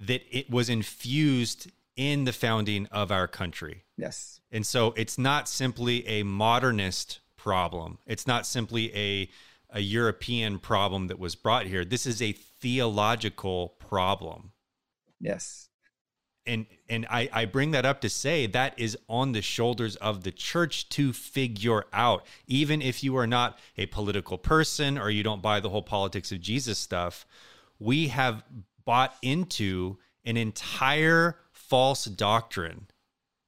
that 0.00 0.22
it 0.30 0.50
was 0.50 0.68
infused 0.68 1.70
in 1.96 2.24
the 2.24 2.32
founding 2.32 2.86
of 2.86 3.12
our 3.12 3.28
country. 3.28 3.84
Yes. 3.96 4.40
And 4.50 4.66
so 4.66 4.92
it's 4.96 5.18
not 5.18 5.48
simply 5.48 6.06
a 6.08 6.22
modernist 6.22 7.20
problem. 7.36 7.98
It's 8.06 8.26
not 8.26 8.46
simply 8.46 8.94
a 8.94 9.28
a 9.72 9.80
European 9.80 10.58
problem 10.58 11.06
that 11.08 11.18
was 11.18 11.34
brought 11.34 11.66
here. 11.66 11.84
This 11.84 12.06
is 12.06 12.20
a 12.20 12.32
theological 12.32 13.76
problem. 13.78 14.52
Yes. 15.20 15.68
And 16.46 16.66
and 16.88 17.06
I, 17.10 17.28
I 17.32 17.44
bring 17.44 17.70
that 17.72 17.84
up 17.84 18.00
to 18.00 18.08
say 18.08 18.46
that 18.46 18.78
is 18.78 18.96
on 19.08 19.32
the 19.32 19.42
shoulders 19.42 19.96
of 19.96 20.24
the 20.24 20.32
church 20.32 20.88
to 20.90 21.12
figure 21.12 21.84
out. 21.92 22.26
Even 22.46 22.80
if 22.82 23.04
you 23.04 23.16
are 23.16 23.26
not 23.26 23.58
a 23.76 23.86
political 23.86 24.38
person 24.38 24.98
or 24.98 25.10
you 25.10 25.22
don't 25.22 25.42
buy 25.42 25.60
the 25.60 25.68
whole 25.68 25.82
politics 25.82 26.32
of 26.32 26.40
Jesus 26.40 26.78
stuff, 26.78 27.26
we 27.78 28.08
have 28.08 28.42
bought 28.84 29.14
into 29.22 29.98
an 30.24 30.36
entire 30.36 31.36
false 31.52 32.06
doctrine 32.06 32.86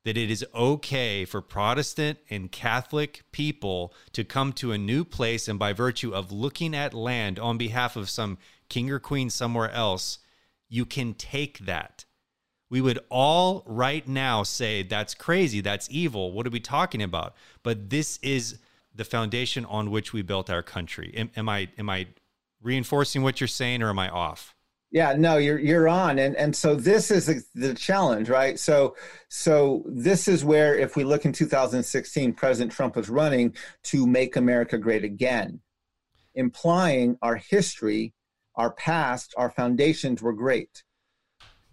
that 0.05 0.17
it 0.17 0.31
is 0.31 0.45
okay 0.55 1.25
for 1.25 1.41
Protestant 1.41 2.19
and 2.29 2.51
Catholic 2.51 3.23
people 3.31 3.95
to 4.13 4.25
come 4.25 4.53
to 4.55 4.73
a 4.73 4.79
new 4.79 5.05
place 5.05 5.49
and 5.49 5.59
by 5.59 5.73
virtue 5.73 6.13
of 6.13 6.33
looking 6.33 6.75
at 6.75 6.93
land 6.93 7.39
on 7.39 7.57
behalf 7.57 7.97
of 7.97 8.11
some 8.11 8.39
king 8.69 8.91
or 8.91 8.99
queen 8.99 9.31
somewhere 9.31 9.71
else, 9.71 10.19
you 10.69 10.85
can 10.85 11.15
take 11.15 11.59
that. 11.61 12.05
We 12.69 12.81
would 12.81 13.01
all 13.11 13.63
right 13.67 14.07
now 14.09 14.43
say 14.43 14.83
that's 14.83 15.15
crazy, 15.15 15.61
that's 15.61 15.89
evil. 15.91 16.33
What 16.33 16.47
are 16.47 16.51
we 16.51 16.61
talking 16.61 17.03
about? 17.03 17.35
But 17.63 17.91
this 17.91 18.19
is 18.23 18.59
the 18.95 19.05
foundation 19.05 19.65
on 19.67 19.91
which 19.91 20.13
we 20.13 20.23
built 20.23 20.51
our 20.51 20.63
country. 20.63 21.13
Am, 21.15 21.31
am 21.37 21.49
I 21.49 21.69
am 21.79 21.91
I 21.91 22.07
reinforcing 22.63 23.23
what 23.23 23.41
you're 23.41 23.49
saying 23.49 23.83
or 23.83 23.91
am 23.91 23.99
I 23.99 24.09
off? 24.09 24.55
Yeah, 24.93 25.15
no, 25.17 25.39
you're 25.39 25.59
you're 25.59 25.89
on, 25.89 26.19
and 26.19 26.37
and 26.37 26.55
so 26.55 26.75
this 26.75 27.11
is 27.11 27.47
the, 27.55 27.73
challenge, 27.73 28.29
right? 28.29 28.59
So 28.59 28.95
so 29.31 29.83
this 29.87 30.29
is 30.29 30.45
where, 30.45 30.79
if 30.79 30.97
we 30.97 31.03
look 31.03 31.25
in 31.25 31.33
2016, 31.33 32.35
President 32.35 32.71
Trump 32.71 32.95
was 32.97 33.09
running 33.09 33.57
to 33.85 34.07
make 34.07 34.37
America 34.37 34.77
great 34.77 35.03
again, 35.03 35.61
implying 36.35 37.17
our 37.23 37.37
history, 37.37 38.13
our 38.55 38.71
past, 38.71 39.33
our 39.39 39.51
foundations 39.51 40.21
were 40.21 40.35
great. 40.35 40.85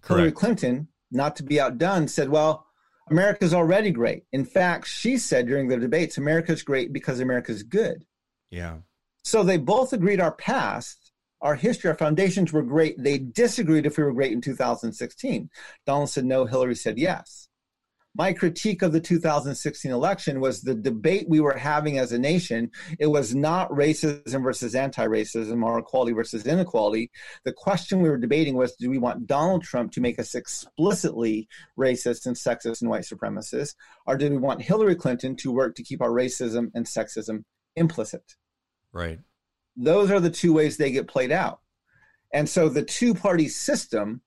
Correct. 0.02 0.08
Hillary 0.08 0.32
Clinton, 0.32 0.88
not 1.12 1.36
to 1.36 1.44
be 1.44 1.60
outdone, 1.60 2.08
said, 2.08 2.30
"Well, 2.30 2.68
America's 3.10 3.54
already 3.54 3.92
great." 3.92 4.24
In 4.32 4.46
fact, 4.46 4.88
she 4.88 5.18
said 5.18 5.46
during 5.46 5.68
the 5.68 5.76
debates, 5.76 6.18
"America's 6.18 6.64
great 6.64 6.94
because 6.94 7.20
America's 7.20 7.64
good." 7.64 8.06
Yeah. 8.50 8.78
So 9.26 9.44
they 9.44 9.58
both 9.58 9.92
agreed 9.92 10.22
our 10.22 10.32
past 10.32 10.99
our 11.42 11.56
history, 11.56 11.90
our 11.90 11.98
foundations 11.98 12.52
were 12.52 12.64
great. 12.64 13.02
They 13.02 13.18
disagreed 13.18 13.86
if 13.86 13.98
we 13.98 14.04
were 14.04 14.14
great 14.14 14.34
in 14.34 14.42
2016. 14.42 15.50
Donald 15.86 16.10
said 16.10 16.26
no, 16.26 16.46
Hillary 16.46 16.76
said 16.76 16.98
yes. 16.98 17.50
My 18.16 18.34
critique 18.34 18.82
of 18.82 18.92
the 18.92 19.00
2016 19.00 19.92
election 19.92 20.42
was 20.42 20.62
the 20.62 20.74
debate 20.74 21.30
we 21.30 21.40
were 21.40 21.58
having 21.58 22.00
as 22.00 22.12
a 22.12 22.20
nation. 22.20 22.72
It 23.00 23.08
was 23.08 23.36
not 23.36 23.70
racism 23.70 24.44
versus 24.44 24.74
anti 24.74 25.06
racism 25.06 25.64
or 25.64 25.78
equality 25.78 26.12
versus 26.14 26.48
inequality. 26.48 27.12
The 27.46 27.54
question 27.54 28.02
we 28.02 28.10
were 28.10 28.18
debating 28.18 28.56
was 28.56 28.76
do 28.76 28.90
we 28.90 28.98
want 28.98 29.28
Donald 29.28 29.64
Trump 29.64 29.92
to 29.94 30.02
make 30.02 30.20
us 30.20 30.34
explicitly 30.34 31.48
racist 31.78 32.26
and 32.26 32.36
sexist 32.36 32.82
and 32.82 32.90
white 32.90 33.04
supremacist, 33.04 33.76
or 34.08 34.18
do 34.18 34.30
we 34.30 34.38
want 34.38 34.64
Hillary 34.64 34.96
Clinton 34.96 35.36
to 35.38 35.52
work 35.52 35.76
to 35.76 35.84
keep 35.84 36.02
our 36.02 36.10
racism 36.10 36.72
and 36.74 36.86
sexism 36.86 37.44
implicit? 37.76 38.36
Right. 38.92 39.20
Those 39.82 40.12
are 40.12 40.20
the 40.20 40.30
two 40.30 40.54
ways 40.54 40.76
they 40.76 40.92
get 40.92 41.08
played 41.08 41.32
out. 41.32 41.62
And 42.34 42.48
so 42.48 42.68
the 42.70 42.84
two 42.84 43.14
party 43.14 43.48
system 43.48 44.22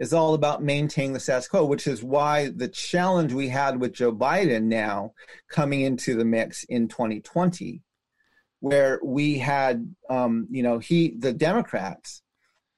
is 0.00 0.12
all 0.12 0.34
about 0.34 0.62
maintaining 0.62 1.12
the 1.12 1.20
status 1.20 1.46
quo, 1.46 1.64
which 1.64 1.86
is 1.86 2.02
why 2.02 2.50
the 2.56 2.68
challenge 2.68 3.32
we 3.32 3.48
had 3.48 3.80
with 3.80 3.92
Joe 3.92 4.12
Biden 4.12 4.64
now 4.64 5.14
coming 5.48 5.82
into 5.82 6.16
the 6.16 6.24
mix 6.24 6.64
in 6.64 6.88
2020, 6.88 7.82
where 8.58 8.98
we 9.04 9.38
had, 9.38 9.94
um, 10.10 10.48
you 10.50 10.64
know, 10.64 10.80
he, 10.80 11.14
the 11.18 11.32
Democrats 11.32 12.22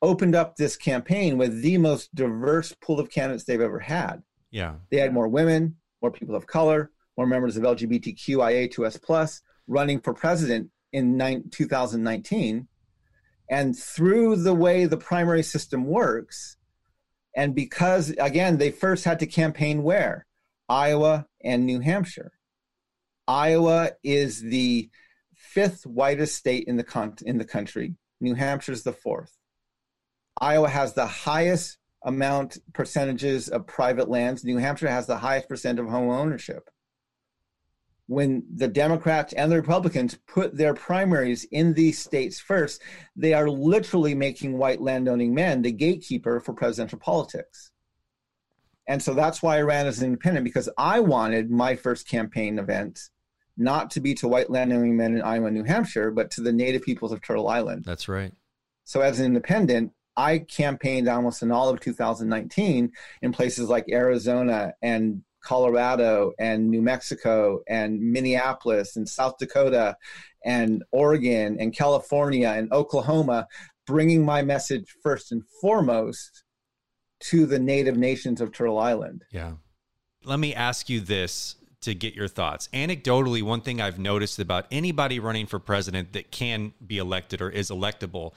opened 0.03 0.35
up 0.35 0.57
this 0.57 0.77
campaign 0.77 1.39
with 1.39 1.63
the 1.63 1.79
most 1.79 2.15
diverse 2.15 2.75
pool 2.83 3.01
of 3.01 3.11
candidates 3.11 3.45
they've 3.45 3.61
ever 3.63 3.81
had. 3.81 4.23
Yeah. 4.51 4.75
They 4.91 4.99
had 4.99 5.15
more 5.15 5.29
women, 5.29 5.77
more 6.03 6.11
people 6.11 6.35
of 6.35 6.47
color, 6.47 6.91
more 7.17 7.27
members 7.27 7.57
of 7.57 7.63
LGBTQIA2S 7.63 9.03
plus 9.03 9.41
running 9.67 10.01
for 10.01 10.13
president 10.13 10.71
in 10.93 11.51
2019. 11.51 12.69
And 13.49 13.79
through 13.79 14.37
the 14.37 14.55
way 14.55 14.87
the 14.87 14.97
primary 14.97 15.43
system 15.43 15.85
works, 15.85 16.57
and 17.37 17.55
because, 17.55 18.11
again, 18.19 18.57
they 18.57 18.71
first 18.71 19.05
had 19.05 19.19
to 19.21 19.27
campaign 19.27 19.83
where? 19.83 20.27
Iowa 20.69 21.27
and 21.45 21.67
New 21.67 21.81
Hampshire. 21.81 22.33
Iowa 23.29 23.91
is 24.03 24.41
the 24.41 24.91
fifth 25.35 25.87
whitest 25.87 26.37
state 26.37 26.65
in 26.67 26.77
the, 26.77 26.85
con- 26.85 27.17
in 27.25 27.39
the 27.39 27.45
country. 27.45 27.95
New 28.21 28.35
Hampshire 28.35 28.73
is 28.73 28.83
the 28.83 28.93
fourth. 28.93 29.37
Iowa 30.41 30.69
has 30.69 30.95
the 30.95 31.07
highest 31.07 31.79
amount 32.05 32.59
percentages 32.73 33.49
of 33.49 33.67
private 33.67 34.09
lands. 34.09 34.45
New 34.45 34.57
Hampshire 34.57 34.89
has 34.89 35.07
the 35.07 35.19
highest 35.19 35.49
percent 35.49 35.79
of 35.79 35.89
home 35.89 36.11
ownership 36.11 36.69
when 38.07 38.45
the 38.55 38.69
Democrats 38.69 39.33
and 39.33 39.51
the 39.51 39.57
Republicans 39.57 40.19
put 40.27 40.57
their 40.57 40.75
primaries 40.75 41.45
in 41.51 41.75
these 41.75 41.99
states 41.99 42.39
first, 42.39 42.81
they 43.17 43.35
are 43.35 43.49
literally 43.49 44.15
making 44.15 44.57
white 44.57 44.81
landowning 44.81 45.35
men 45.35 45.63
the 45.63 45.73
gatekeeper 45.73 46.41
for 46.41 46.55
presidential 46.55 46.99
politics. 46.99 47.73
And 48.89 49.03
so 49.03 49.15
that's 49.15 49.43
why 49.43 49.59
I 49.59 49.63
ran 49.63 49.87
as 49.87 49.99
an 49.99 50.07
independent 50.07 50.45
because 50.45 50.69
I 50.79 51.01
wanted 51.01 51.51
my 51.51 51.75
first 51.75 52.09
campaign 52.09 52.59
event 52.59 53.01
not 53.57 53.91
to 53.91 54.01
be 54.01 54.15
to 54.15 54.29
white 54.29 54.51
landowning 54.51 54.97
men 54.97 55.15
in 55.17 55.23
Iowa, 55.23 55.51
New 55.51 55.65
Hampshire, 55.65 56.11
but 56.11 56.31
to 56.33 56.43
the 56.43 56.53
native 56.53 56.83
peoples 56.83 57.11
of 57.11 57.23
Turtle 57.23 57.49
Island. 57.49 57.85
That's 57.85 58.07
right. 58.07 58.33
So 58.85 59.01
as 59.01 59.19
an 59.19 59.27
independent, 59.27 59.93
I 60.17 60.39
campaigned 60.39 61.09
almost 61.09 61.43
in 61.43 61.51
all 61.51 61.69
of 61.69 61.81
2019 61.81 62.93
in 63.23 63.33
places 63.33 63.69
like 63.69 63.87
Arizona 63.91 64.75
and 64.81 65.23
Colorado 65.47 66.33
and 66.39 66.69
New 66.69 66.83
Mexico 66.83 67.61
and 67.69 68.01
Minneapolis 68.01 68.97
and 68.97 69.09
South 69.09 69.39
Dakota 69.39 69.97
and 70.45 70.83
Oregon 70.91 71.57
and 71.61 71.75
California 71.75 72.49
and 72.49 72.73
Oklahoma, 72.73 73.47
bringing 73.87 74.25
my 74.25 74.43
message 74.43 74.97
first 75.03 75.31
and 75.31 75.43
foremost 75.61 76.43
to 77.21 77.47
the 77.47 77.59
native 77.59 77.97
nations 77.97 78.41
of 78.41 78.53
Turtle 78.53 78.79
Island. 78.79 79.25
Yeah. 79.31 79.53
Let 80.25 80.41
me 80.41 80.53
ask 80.53 80.91
you 80.91 81.01
this 81.01 81.55
to 81.83 81.95
get 81.95 82.15
your 82.15 82.29
thoughts. 82.29 82.69
Anecdotally, 82.73 83.43
one 83.43 83.61
thing 83.61 83.81
I've 83.81 83.99
noticed 83.99 84.41
about 84.41 84.67
anybody 84.73 85.21
running 85.21 85.47
for 85.47 85.61
president 85.61 86.13
that 86.15 86.33
can 86.33 86.73
be 86.85 86.99
elected 86.99 87.41
or 87.41 87.49
is 87.49 87.71
electable 87.71 88.33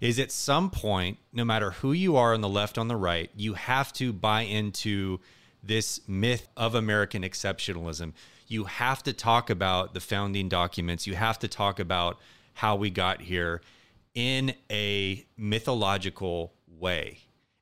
is 0.00 0.18
at 0.18 0.32
some 0.32 0.70
point, 0.70 1.18
no 1.32 1.44
matter 1.44 1.70
who 1.70 1.92
you 1.92 2.16
are 2.16 2.34
on 2.34 2.40
the 2.40 2.48
left, 2.48 2.78
on 2.78 2.88
the 2.88 2.96
right, 2.96 3.30
you 3.36 3.54
have 3.54 3.92
to 3.92 4.12
buy 4.12 4.42
into 4.42 5.20
this 5.68 6.00
myth 6.08 6.48
of 6.56 6.74
American 6.74 7.22
exceptionalism. 7.22 8.12
You 8.48 8.64
have 8.64 9.02
to 9.04 9.12
talk 9.12 9.50
about 9.50 9.94
the 9.94 10.00
founding 10.00 10.48
documents. 10.48 11.06
You 11.06 11.14
have 11.14 11.38
to 11.40 11.48
talk 11.48 11.78
about 11.78 12.18
how 12.54 12.74
we 12.74 12.90
got 12.90 13.20
here 13.20 13.60
in 14.14 14.54
a 14.70 15.24
mythological 15.36 16.54
way. 16.66 17.18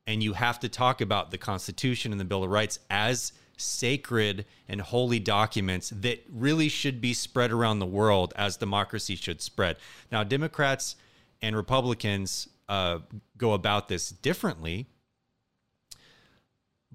And 0.06 0.22
you 0.22 0.32
have 0.32 0.60
to 0.60 0.68
talk 0.68 1.00
about 1.00 1.32
the 1.32 1.38
Constitution 1.38 2.12
and 2.12 2.20
the 2.20 2.24
Bill 2.24 2.44
of 2.44 2.50
Rights 2.50 2.78
as 2.88 3.32
sacred 3.56 4.46
and 4.68 4.80
holy 4.80 5.18
documents 5.18 5.90
that 5.90 6.24
really 6.32 6.68
should 6.68 7.00
be 7.00 7.12
spread 7.12 7.50
around 7.50 7.80
the 7.80 7.86
world 7.86 8.32
as 8.36 8.56
democracy 8.56 9.16
should 9.16 9.42
spread. 9.42 9.76
Now, 10.12 10.22
Democrats 10.22 10.94
and 11.42 11.56
Republicans 11.56 12.48
uh, 12.68 13.00
go 13.36 13.52
about 13.52 13.88
this 13.88 14.10
differently 14.10 14.86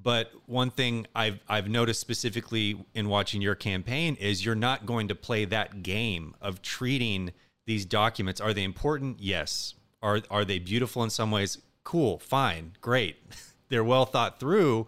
But 0.02 0.32
one 0.46 0.72
thing 0.72 1.08
I've 1.16 1.40
I've 1.48 1.68
noticed 1.68 2.00
specifically 2.00 2.84
in 2.94 3.08
watching 3.08 3.42
your 3.42 3.56
campaign 3.56 4.16
is 4.16 4.44
you're 4.44 4.56
not 4.56 4.86
going 4.86 5.08
to 5.10 5.16
play 5.16 5.46
that 5.46 5.84
game 5.84 6.36
of 6.42 6.62
treating 6.62 7.32
these 7.66 7.86
documents. 7.86 8.42
Are 8.42 8.54
they 8.54 8.64
important? 8.64 9.20
Yes. 9.20 9.76
Are 10.02 10.22
are 10.30 10.46
they 10.46 10.60
beautiful 10.60 11.04
in 11.04 11.10
some 11.10 11.30
ways? 11.32 11.60
Cool, 11.84 12.20
fine, 12.20 12.74
great. 12.82 13.18
They're 13.70 13.84
well 13.84 14.06
thought 14.06 14.40
through, 14.40 14.88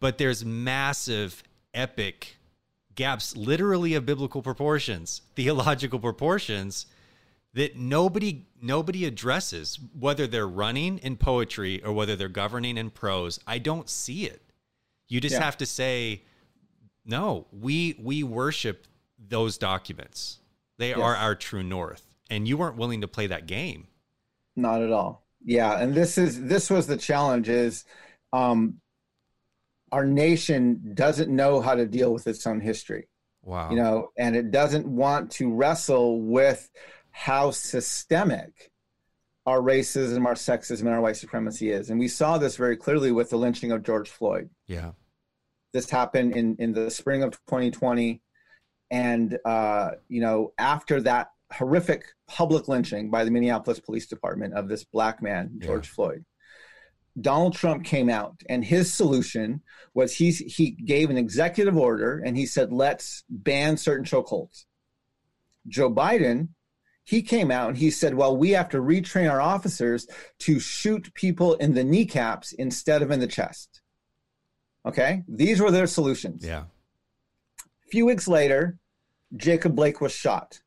but 0.00 0.18
there's 0.18 0.44
massive 0.44 1.42
epic 1.74 2.38
gaps 2.94 3.36
literally 3.36 3.94
of 3.94 4.06
biblical 4.06 4.42
proportions, 4.42 5.22
theological 5.36 5.98
proportions 5.98 6.86
that 7.58 7.76
nobody 7.76 8.46
nobody 8.62 9.04
addresses 9.04 9.80
whether 9.98 10.28
they're 10.28 10.46
running 10.46 10.98
in 10.98 11.16
poetry 11.16 11.82
or 11.84 11.92
whether 11.92 12.14
they're 12.14 12.28
governing 12.28 12.76
in 12.76 12.88
prose. 12.88 13.40
I 13.48 13.58
don't 13.58 13.88
see 13.88 14.26
it. 14.26 14.42
You 15.08 15.20
just 15.20 15.34
yeah. 15.34 15.42
have 15.42 15.56
to 15.56 15.66
say 15.66 16.22
no 17.04 17.46
we 17.52 17.98
we 18.00 18.22
worship 18.22 18.86
those 19.28 19.58
documents. 19.58 20.38
They 20.78 20.90
yes. 20.90 20.98
are 20.98 21.16
our 21.16 21.34
true 21.34 21.64
north. 21.64 22.04
And 22.30 22.46
you 22.46 22.56
weren't 22.56 22.76
willing 22.76 23.00
to 23.00 23.08
play 23.08 23.26
that 23.26 23.46
game. 23.46 23.88
Not 24.54 24.80
at 24.80 24.92
all. 24.92 25.26
Yeah 25.44 25.80
and 25.80 25.92
this 25.92 26.16
is 26.16 26.40
this 26.44 26.70
was 26.70 26.86
the 26.86 26.96
challenge 26.96 27.48
is 27.48 27.84
um 28.32 28.80
our 29.90 30.06
nation 30.06 30.92
doesn't 30.94 31.34
know 31.34 31.60
how 31.60 31.74
to 31.74 31.86
deal 31.86 32.12
with 32.12 32.28
its 32.28 32.46
own 32.46 32.60
history. 32.60 33.08
Wow. 33.42 33.70
You 33.70 33.76
know 33.78 34.12
and 34.16 34.36
it 34.36 34.52
doesn't 34.52 34.86
want 34.86 35.32
to 35.32 35.52
wrestle 35.52 36.20
with 36.20 36.70
how 37.18 37.50
systemic 37.50 38.70
our 39.44 39.60
racism, 39.60 40.24
our 40.24 40.34
sexism, 40.34 40.82
and 40.82 40.90
our 40.90 41.00
white 41.00 41.16
supremacy 41.16 41.72
is. 41.72 41.90
And 41.90 41.98
we 41.98 42.06
saw 42.06 42.38
this 42.38 42.54
very 42.54 42.76
clearly 42.76 43.10
with 43.10 43.30
the 43.30 43.36
lynching 43.36 43.72
of 43.72 43.82
George 43.82 44.08
Floyd. 44.08 44.50
Yeah. 44.68 44.92
This 45.72 45.90
happened 45.90 46.36
in, 46.36 46.54
in 46.60 46.72
the 46.72 46.92
spring 46.92 47.24
of 47.24 47.32
2020. 47.48 48.22
And, 48.92 49.36
uh, 49.44 49.90
you 50.08 50.20
know, 50.20 50.52
after 50.58 51.00
that 51.02 51.32
horrific 51.52 52.04
public 52.28 52.68
lynching 52.68 53.10
by 53.10 53.24
the 53.24 53.32
Minneapolis 53.32 53.80
Police 53.80 54.06
Department 54.06 54.54
of 54.54 54.68
this 54.68 54.84
black 54.84 55.20
man, 55.20 55.58
George 55.58 55.88
yeah. 55.88 55.94
Floyd, 55.94 56.24
Donald 57.20 57.56
Trump 57.56 57.84
came 57.84 58.08
out 58.08 58.40
and 58.48 58.64
his 58.64 58.94
solution 58.94 59.60
was 59.92 60.14
he, 60.14 60.30
he 60.30 60.70
gave 60.70 61.10
an 61.10 61.18
executive 61.18 61.76
order 61.76 62.22
and 62.24 62.36
he 62.36 62.46
said, 62.46 62.72
let's 62.72 63.24
ban 63.28 63.76
certain 63.76 64.04
chokeholds. 64.04 64.66
Joe 65.66 65.92
Biden 65.92 66.50
he 67.08 67.22
came 67.22 67.50
out 67.50 67.70
and 67.70 67.78
he 67.78 67.90
said, 67.90 68.14
well, 68.14 68.36
we 68.36 68.50
have 68.50 68.68
to 68.68 68.82
retrain 68.82 69.30
our 69.30 69.40
officers 69.40 70.06
to 70.40 70.60
shoot 70.60 71.14
people 71.14 71.54
in 71.54 71.72
the 71.72 71.82
kneecaps 71.82 72.52
instead 72.52 73.00
of 73.00 73.10
in 73.10 73.18
the 73.18 73.26
chest. 73.26 73.80
Okay. 74.84 75.24
These 75.26 75.58
were 75.58 75.70
their 75.70 75.86
solutions. 75.86 76.44
Yeah. 76.44 76.64
A 77.60 77.90
few 77.90 78.04
weeks 78.04 78.28
later, 78.28 78.76
Jacob 79.34 79.74
Blake 79.74 80.02
was 80.02 80.12
shot. 80.12 80.60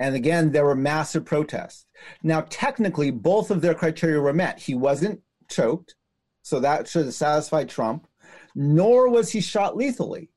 And 0.00 0.16
again, 0.16 0.50
there 0.50 0.64
were 0.64 0.74
massive 0.74 1.24
protests. 1.24 1.86
Now, 2.24 2.40
technically, 2.50 3.12
both 3.12 3.52
of 3.52 3.60
their 3.60 3.74
criteria 3.74 4.20
were 4.20 4.32
met. 4.32 4.58
He 4.58 4.74
wasn't 4.74 5.20
choked, 5.48 5.94
so 6.42 6.58
that 6.58 6.88
should 6.88 7.04
have 7.04 7.14
satisfied 7.14 7.68
Trump, 7.68 8.08
nor 8.56 9.08
was 9.08 9.30
he 9.30 9.40
shot 9.40 9.76
lethally, 9.76 10.30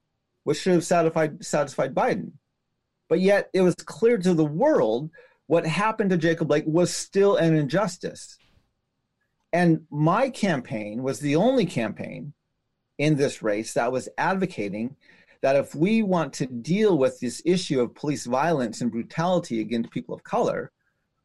which 0.44 0.60
should 0.60 0.74
have 0.74 0.86
satisfied, 0.86 1.44
satisfied 1.44 1.96
Biden. 1.96 2.34
But 3.14 3.22
yet 3.22 3.52
it 3.54 3.62
was 3.62 3.76
clear 3.76 4.18
to 4.18 4.34
the 4.34 4.44
world 4.44 5.12
what 5.46 5.68
happened 5.68 6.10
to 6.10 6.18
Jacob 6.18 6.48
Blake 6.48 6.64
was 6.66 6.92
still 6.92 7.36
an 7.36 7.56
injustice. 7.56 8.40
And 9.52 9.86
my 9.92 10.32
campaign 10.32 11.04
was 11.04 11.20
the 11.20 11.36
only 11.36 11.68
campaign 11.68 12.34
in 12.98 13.16
this 13.16 13.44
race 13.44 13.76
that 13.76 13.92
was 13.92 14.10
advocating 14.18 14.96
that 15.44 15.56
if 15.56 15.76
we 15.76 16.02
want 16.02 16.34
to 16.34 16.48
deal 16.48 16.98
with 16.98 17.20
this 17.20 17.40
issue 17.46 17.82
of 17.82 17.94
police 17.94 18.26
violence 18.26 18.82
and 18.82 18.92
brutality 18.92 19.62
against 19.62 19.92
people 19.92 20.16
of 20.16 20.24
color, 20.24 20.72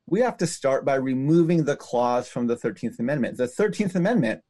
we 0.05 0.21
have 0.21 0.37
to 0.37 0.47
start 0.47 0.85
by 0.85 0.97
removing 0.97 1.65
the 1.65 1.77
clause 1.77 2.29
from 2.29 2.49
the 2.49 2.57
13th 2.57 2.99
Amendment. 2.99 3.39
The 3.39 3.45
13th 3.45 3.95
Amendment 3.95 4.43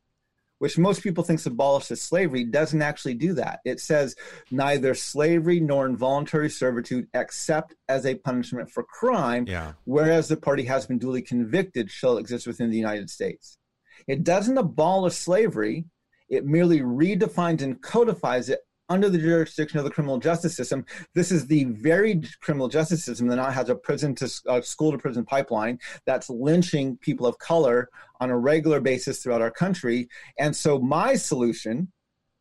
which 0.59 0.79
most 0.79 1.03
people 1.03 1.25
think 1.25 1.45
abolishes 1.47 2.03
slavery, 2.03 2.45
doesn't 2.45 2.83
actually 2.83 3.15
do 3.15 3.33
that. 3.35 3.61
It 3.65 3.81
says 3.81 4.17
neither 4.51 4.95
slavery 4.95 5.61
nor 5.61 5.87
involuntary 5.87 6.51
servitude, 6.51 7.07
except 7.15 7.75
as 7.89 8.05
a 8.05 8.17
punishment 8.17 8.71
for 8.71 8.83
crime, 8.83 9.45
yeah. 9.47 9.73
whereas 9.85 10.29
the 10.29 10.37
party 10.37 10.65
has 10.65 10.87
been 10.87 10.99
duly 10.99 11.23
convicted, 11.23 11.91
shall 11.91 12.19
exist 12.19 12.47
within 12.47 12.71
the 12.71 12.77
United 12.77 13.11
States. 13.11 13.59
It 14.07 14.25
doesn't 14.25 14.59
abolish 14.59 15.15
slavery. 15.15 15.85
It 16.29 16.45
merely 16.45 16.81
redefines 16.81 17.63
and 17.63 17.81
codifies 17.81 18.49
it 18.49 18.61
under 18.89 19.09
the 19.09 19.19
jurisdiction 19.19 19.79
of 19.79 19.85
the 19.85 19.91
criminal 19.91 20.19
justice 20.19 20.57
system. 20.57 20.85
This 21.15 21.31
is 21.31 21.47
the 21.47 21.65
very 21.65 22.23
criminal 22.41 22.69
justice 22.69 23.05
system 23.05 23.27
that 23.29 23.37
now 23.37 23.51
has 23.51 23.69
a 23.69 23.75
prison 23.75 24.15
to 24.17 24.31
uh, 24.49 24.61
school 24.61 24.93
to 24.93 24.99
prison 24.99 25.25
pipeline 25.25 25.79
that's 26.07 26.31
lynching 26.31 26.97
people 26.99 27.27
of 27.27 27.39
color 27.39 27.89
on 28.21 28.31
a 28.31 28.39
regular 28.39 28.81
basis 28.81 29.23
throughout 29.23 29.43
our 29.43 29.51
country. 29.51 30.09
And 30.39 30.55
so 30.55 30.79
my 30.79 31.15
solution 31.15 31.93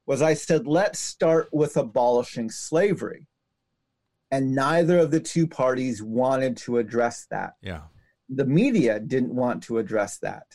was 0.06 0.22
I 0.22 0.34
said, 0.34 0.68
let's 0.68 1.00
start 1.00 1.50
with 1.52 1.76
abolishing 1.76 2.50
slavery. 2.50 3.28
And 4.32 4.56
neither 4.56 5.00
of 5.00 5.12
the 5.12 5.20
two 5.20 5.48
parties 5.48 6.02
wanted 6.02 6.58
to 6.58 6.78
address 6.78 7.28
that. 7.32 7.54
Yeah. 7.62 7.82
The 8.30 8.46
media 8.46 9.00
didn't 9.00 9.34
want 9.34 9.64
to 9.64 9.78
address 9.78 10.18
that. 10.20 10.46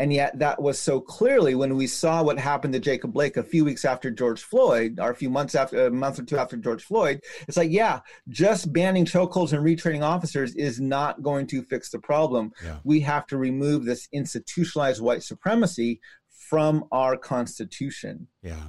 And 0.00 0.10
yet, 0.14 0.38
that 0.38 0.62
was 0.62 0.78
so 0.78 0.98
clearly 0.98 1.54
when 1.54 1.76
we 1.76 1.86
saw 1.86 2.22
what 2.22 2.38
happened 2.38 2.72
to 2.72 2.80
Jacob 2.80 3.12
Blake 3.12 3.36
a 3.36 3.42
few 3.42 3.66
weeks 3.66 3.84
after 3.84 4.10
George 4.10 4.42
Floyd, 4.42 4.98
or 4.98 5.10
a 5.10 5.14
few 5.14 5.28
months 5.28 5.54
after, 5.54 5.88
a 5.88 5.90
month 5.90 6.18
or 6.18 6.22
two 6.22 6.38
after 6.38 6.56
George 6.56 6.82
Floyd. 6.82 7.20
It's 7.46 7.58
like, 7.58 7.70
yeah, 7.70 8.00
just 8.30 8.72
banning 8.72 9.04
chokeholds 9.04 9.52
and 9.52 9.62
retraining 9.62 10.00
officers 10.00 10.54
is 10.54 10.80
not 10.80 11.22
going 11.22 11.46
to 11.48 11.62
fix 11.64 11.90
the 11.90 11.98
problem. 11.98 12.50
Yeah. 12.64 12.78
We 12.82 13.00
have 13.00 13.26
to 13.26 13.36
remove 13.36 13.84
this 13.84 14.08
institutionalized 14.10 15.02
white 15.02 15.22
supremacy 15.22 16.00
from 16.30 16.86
our 16.90 17.18
Constitution. 17.18 18.26
Yeah 18.42 18.68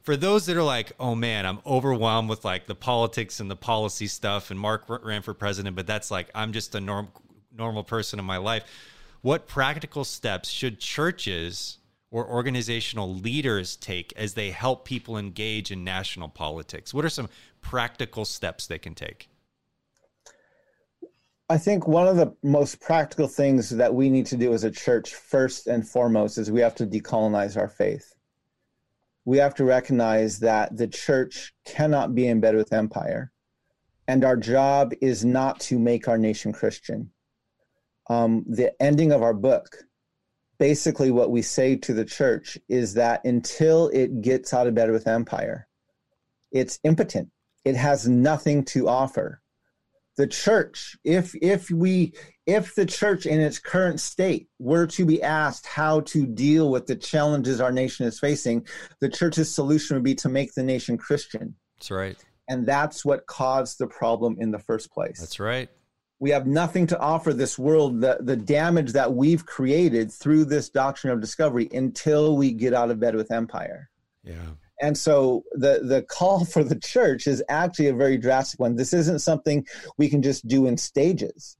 for 0.00 0.16
those 0.16 0.46
that 0.46 0.56
are 0.56 0.62
like, 0.62 0.92
oh 0.98 1.14
man, 1.14 1.44
I'm 1.44 1.60
overwhelmed 1.66 2.28
with 2.28 2.42
like 2.44 2.66
the 2.66 2.74
politics 2.74 3.40
and 3.40 3.50
the 3.50 3.56
policy 3.56 4.06
stuff, 4.06 4.50
and 4.50 4.58
Mark 4.58 4.84
ran 4.88 5.20
for 5.20 5.34
president, 5.34 5.76
but 5.76 5.86
that's 5.86 6.10
like 6.10 6.30
I'm 6.34 6.52
just 6.52 6.74
a 6.74 6.80
norm, 6.80 7.08
normal 7.54 7.84
person 7.84 8.18
in 8.18 8.24
my 8.24 8.38
life 8.38 8.64
what 9.24 9.46
practical 9.46 10.04
steps 10.04 10.50
should 10.50 10.78
churches 10.78 11.78
or 12.10 12.28
organizational 12.28 13.14
leaders 13.14 13.74
take 13.74 14.12
as 14.18 14.34
they 14.34 14.50
help 14.50 14.84
people 14.84 15.16
engage 15.16 15.70
in 15.70 15.82
national 15.82 16.28
politics? 16.28 16.92
What 16.92 17.06
are 17.06 17.08
some 17.08 17.30
practical 17.62 18.26
steps 18.26 18.66
they 18.66 18.76
can 18.76 18.94
take? 18.94 19.30
I 21.48 21.56
think 21.56 21.88
one 21.88 22.06
of 22.06 22.16
the 22.16 22.36
most 22.42 22.82
practical 22.82 23.26
things 23.26 23.70
that 23.70 23.94
we 23.94 24.10
need 24.10 24.26
to 24.26 24.36
do 24.36 24.52
as 24.52 24.64
a 24.64 24.70
church, 24.70 25.14
first 25.14 25.68
and 25.68 25.88
foremost, 25.88 26.36
is 26.36 26.52
we 26.52 26.60
have 26.60 26.74
to 26.74 26.86
decolonize 26.86 27.56
our 27.56 27.68
faith. 27.68 28.14
We 29.24 29.38
have 29.38 29.54
to 29.54 29.64
recognize 29.64 30.38
that 30.40 30.76
the 30.76 30.86
church 30.86 31.54
cannot 31.64 32.14
be 32.14 32.26
in 32.26 32.40
bed 32.40 32.56
with 32.56 32.74
empire. 32.74 33.32
And 34.06 34.22
our 34.22 34.36
job 34.36 34.92
is 35.00 35.24
not 35.24 35.60
to 35.60 35.78
make 35.78 36.08
our 36.08 36.18
nation 36.18 36.52
Christian 36.52 37.10
um, 38.08 38.44
the 38.46 38.72
ending 38.82 39.12
of 39.12 39.22
our 39.22 39.34
book, 39.34 39.76
basically 40.58 41.10
what 41.10 41.30
we 41.30 41.42
say 41.42 41.76
to 41.76 41.94
the 41.94 42.04
church 42.04 42.58
is 42.68 42.94
that 42.94 43.24
until 43.24 43.88
it 43.88 44.20
gets 44.20 44.52
out 44.52 44.66
of 44.66 44.74
bed 44.74 44.90
with 44.90 45.08
empire, 45.08 45.66
it's 46.52 46.78
impotent. 46.84 47.30
It 47.64 47.76
has 47.76 48.08
nothing 48.08 48.64
to 48.66 48.88
offer. 48.88 49.40
The 50.16 50.26
church, 50.28 50.96
if 51.02 51.34
if 51.42 51.70
we 51.70 52.12
if 52.46 52.76
the 52.76 52.86
church 52.86 53.26
in 53.26 53.40
its 53.40 53.58
current 53.58 53.98
state 53.98 54.48
were 54.60 54.86
to 54.88 55.04
be 55.04 55.20
asked 55.20 55.66
how 55.66 56.00
to 56.02 56.24
deal 56.24 56.70
with 56.70 56.86
the 56.86 56.94
challenges 56.94 57.60
our 57.60 57.72
nation 57.72 58.06
is 58.06 58.20
facing, 58.20 58.64
the 59.00 59.08
church's 59.08 59.52
solution 59.52 59.96
would 59.96 60.04
be 60.04 60.14
to 60.16 60.28
make 60.28 60.54
the 60.54 60.62
nation 60.62 60.96
Christian. 60.98 61.56
That's 61.78 61.90
right. 61.90 62.16
And 62.48 62.64
that's 62.64 63.04
what 63.04 63.26
caused 63.26 63.78
the 63.78 63.88
problem 63.88 64.36
in 64.38 64.52
the 64.52 64.58
first 64.60 64.92
place. 64.92 65.18
That's 65.18 65.40
right 65.40 65.68
we 66.24 66.30
have 66.30 66.46
nothing 66.46 66.86
to 66.86 66.98
offer 66.98 67.34
this 67.34 67.58
world 67.58 68.00
the, 68.00 68.16
the 68.18 68.34
damage 68.34 68.92
that 68.92 69.12
we've 69.12 69.44
created 69.44 70.10
through 70.10 70.46
this 70.46 70.70
doctrine 70.70 71.12
of 71.12 71.20
discovery 71.20 71.68
until 71.70 72.34
we 72.38 72.50
get 72.50 72.72
out 72.72 72.90
of 72.90 72.98
bed 72.98 73.14
with 73.14 73.30
empire. 73.30 73.90
Yeah. 74.22 74.46
And 74.80 74.96
so 74.96 75.44
the 75.52 75.80
the 75.82 76.00
call 76.00 76.44
for 76.54 76.64
the 76.64 76.80
church 76.80 77.26
is 77.26 77.42
actually 77.50 77.88
a 77.88 77.94
very 77.94 78.16
drastic 78.16 78.58
one. 78.58 78.74
This 78.74 78.94
isn't 78.94 79.18
something 79.18 79.66
we 79.98 80.08
can 80.08 80.22
just 80.22 80.48
do 80.48 80.66
in 80.66 80.78
stages 80.78 81.58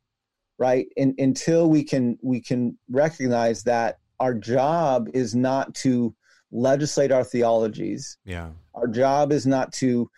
right? 0.57 0.87
In, 0.97 1.15
until 1.19 1.69
we 1.69 1.85
can 1.85 2.17
we 2.23 2.41
can 2.41 2.79
recognize 2.89 3.65
that 3.65 3.99
our 4.19 4.33
job 4.33 5.11
is 5.13 5.35
not 5.35 5.75
to 5.83 6.15
legislate 6.53 7.13
our 7.13 7.25
theologies. 7.25 8.17
Yeah. 8.25 8.49
Our 8.75 8.87
job 8.87 9.31
is 9.31 9.47
not 9.47 9.75
to 9.75 10.09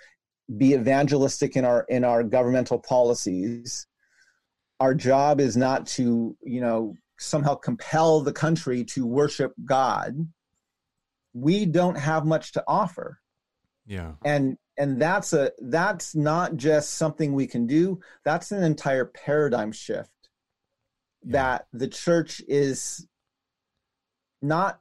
be 0.57 0.75
evangelistic 0.75 1.57
in 1.57 1.65
our 1.65 1.85
in 1.89 2.05
our 2.05 2.23
governmental 2.23 2.79
policies 2.79 3.89
our 4.81 4.95
job 4.95 5.41
is 5.41 5.57
not 5.57 5.87
to 5.87 6.37
you 6.43 6.61
know 6.61 6.95
somehow 7.19 7.55
compel 7.55 8.21
the 8.21 8.33
country 8.33 8.85
to 8.85 9.07
worship 9.07 9.53
god 9.65 10.27
we 11.37 11.67
don't 11.67 11.99
have 11.99 12.25
much 12.25 12.53
to 12.53 12.65
offer. 12.67 13.21
Yeah. 13.87 14.13
And 14.25 14.57
and 14.79 15.01
that's 15.01 15.33
a 15.33 15.53
that's 15.61 16.15
not 16.15 16.57
just 16.57 16.95
something 16.95 17.35
we 17.35 17.47
can 17.47 17.67
do, 17.67 18.01
that's 18.25 18.53
an 18.53 18.63
entire 18.63 19.05
paradigm 19.05 19.73
shift 19.73 20.11
yeah. 21.25 21.33
that 21.33 21.67
the 21.73 21.89
church 21.89 22.43
is 22.49 23.07
not 24.41 24.81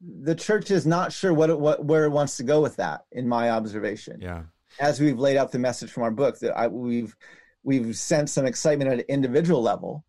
the 0.00 0.34
church 0.34 0.70
is 0.70 0.86
not 0.86 1.12
sure 1.12 1.32
what 1.32 1.50
it, 1.50 1.58
what 1.58 1.84
where 1.84 2.04
it 2.04 2.10
wants 2.10 2.38
to 2.38 2.42
go 2.42 2.60
with 2.62 2.76
that 2.76 3.04
in 3.12 3.28
my 3.28 3.50
observation. 3.50 4.20
Yeah. 4.20 4.44
As 4.80 5.00
we've 5.00 5.18
laid 5.18 5.36
out 5.36 5.52
the 5.52 5.58
message 5.58 5.90
from 5.90 6.02
our 6.02 6.10
book 6.10 6.38
that 6.40 6.56
I, 6.56 6.66
we've 6.68 7.14
we've 7.64 7.96
sensed 7.96 8.34
some 8.34 8.46
excitement 8.46 8.90
at 8.90 8.98
an 9.00 9.04
individual 9.08 9.62
level, 9.62 10.04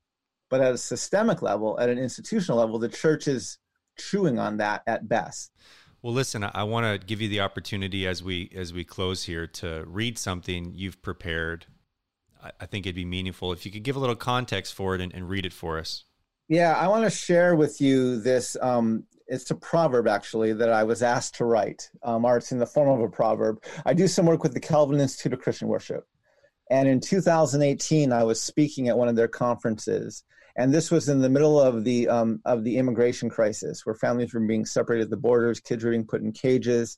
but 0.50 0.62
at 0.62 0.74
a 0.74 0.78
systemic 0.78 1.42
level, 1.42 1.80
at 1.80 1.90
an 1.90 1.98
institutional 1.98 2.60
level, 2.60 2.78
the 2.78 2.90
church 2.90 3.28
is 3.28 3.58
chewing 3.98 4.38
on 4.38 4.58
that 4.58 4.84
at 4.86 5.08
best. 5.08 5.52
Well, 6.02 6.14
listen, 6.14 6.44
I 6.44 6.64
want 6.64 6.86
to 6.86 7.04
give 7.04 7.20
you 7.20 7.30
the 7.30 7.40
opportunity 7.40 8.06
as 8.06 8.22
we 8.22 8.52
as 8.56 8.72
we 8.72 8.84
close 8.84 9.24
here 9.24 9.48
to 9.48 9.84
read 9.88 10.20
something 10.20 10.74
you've 10.76 11.02
prepared. 11.02 11.66
I, 12.60 12.68
think 12.68 12.86
it'd 12.86 12.96
be 12.96 13.06
meaningful 13.06 13.54
if 13.54 13.66
you 13.66 13.72
could 13.72 13.82
give 13.82 13.96
a 13.96 14.00
little 14.00 14.16
context 14.16 14.76
for 14.76 14.94
it 14.94 15.02
and, 15.02 15.12
and 15.16 15.28
read 15.28 15.48
it 15.48 15.54
for 15.54 15.80
us. 15.80 16.04
Yeah, 16.48 16.74
I 16.74 16.88
want 16.88 17.06
to 17.06 17.10
share 17.10 17.56
with 17.56 17.82
you 17.82 18.20
this. 18.22 18.56
Um, 18.62 19.06
it's 19.26 19.50
a 19.50 19.56
proverb 19.56 20.08
actually 20.08 20.54
that 20.54 20.70
I 20.70 20.84
was 20.84 21.02
asked 21.02 21.34
to 21.36 21.46
write, 21.46 21.90
um, 22.04 22.24
or 22.24 22.38
it's 22.38 22.52
in 22.52 22.60
the 22.60 22.68
form 22.68 22.88
of 22.90 23.04
a 23.04 23.10
proverb. 23.10 23.64
I 23.84 23.96
do 23.96 24.08
some 24.08 24.28
work 24.28 24.44
with 24.44 24.54
the 24.54 24.60
Calvin 24.60 25.00
Institute 25.00 25.34
of 25.34 25.42
Christian 25.42 25.68
Worship, 25.68 26.06
and 26.70 26.88
in 26.88 27.00
2018, 27.00 28.12
I 28.12 28.24
was 28.24 28.42
speaking 28.42 28.90
at 28.90 28.98
one 28.98 29.08
of 29.08 29.16
their 29.16 29.28
conferences, 29.28 30.24
and 30.58 30.74
this 30.74 30.90
was 30.90 31.10
in 31.10 31.22
the 31.22 31.30
middle 31.30 31.60
of 31.60 31.84
the 31.84 32.08
um, 32.08 32.42
of 32.46 32.64
the 32.64 32.78
immigration 32.78 33.30
crisis, 33.30 33.86
where 33.86 33.96
families 33.96 34.34
were 34.34 34.40
being 34.40 34.66
separated 34.66 35.06
at 35.06 35.10
the 35.10 35.18
borders, 35.18 35.60
kids 35.60 35.84
were 35.84 35.92
being 35.92 36.08
put 36.08 36.22
in 36.22 36.32
cages, 36.32 36.98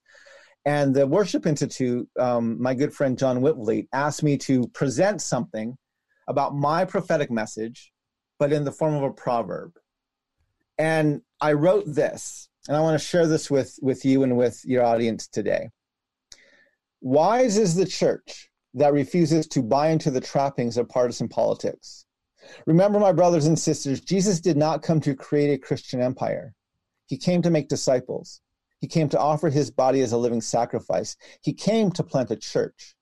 and 0.65 0.95
the 0.95 1.07
Worship 1.07 1.45
Institute, 1.45 2.09
um, 2.19 2.61
my 2.61 2.73
good 2.73 2.93
friend 2.93 3.17
John 3.17 3.39
Witvliet, 3.39 3.87
asked 3.93 4.23
me 4.23 4.37
to 4.39 4.67
present 4.69 5.21
something 5.21 5.77
about 6.27 6.55
my 6.55 6.85
prophetic 6.85 7.31
message, 7.31 7.91
but 8.39 8.53
in 8.53 8.63
the 8.63 8.71
form 8.71 8.93
of 8.93 9.03
a 9.03 9.11
proverb. 9.11 9.71
And 10.77 11.21
I 11.41 11.53
wrote 11.53 11.85
this, 11.87 12.49
and 12.67 12.77
I 12.77 12.81
want 12.81 12.99
to 12.99 13.05
share 13.05 13.27
this 13.27 13.49
with 13.49 13.77
with 13.81 14.05
you 14.05 14.23
and 14.23 14.37
with 14.37 14.61
your 14.63 14.83
audience 14.83 15.27
today. 15.27 15.69
Wise 17.01 17.57
is 17.57 17.75
the 17.75 17.85
church 17.85 18.49
that 18.77 18.93
refuses 18.93 19.47
to 19.47 19.61
buy 19.61 19.89
into 19.89 20.11
the 20.11 20.21
trappings 20.21 20.77
of 20.77 20.87
partisan 20.87 21.27
politics. 21.27 22.05
Remember, 22.65 22.99
my 22.99 23.11
brothers 23.11 23.45
and 23.45 23.57
sisters, 23.57 23.99
Jesus 23.99 24.39
did 24.39 24.55
not 24.55 24.83
come 24.83 25.01
to 25.01 25.15
create 25.15 25.53
a 25.53 25.57
Christian 25.57 25.99
empire. 25.99 26.53
He 27.07 27.17
came 27.17 27.41
to 27.41 27.49
make 27.49 27.67
disciples. 27.67 28.41
He 28.79 28.87
came 28.87 29.09
to 29.09 29.19
offer 29.19 29.49
his 29.49 29.71
body 29.71 30.01
as 30.01 30.11
a 30.11 30.17
living 30.17 30.41
sacrifice. 30.41 31.17
He 31.41 31.53
came 31.53 31.91
to 31.91 32.03
plant 32.03 32.31
a 32.31 32.35
church. 32.35 32.95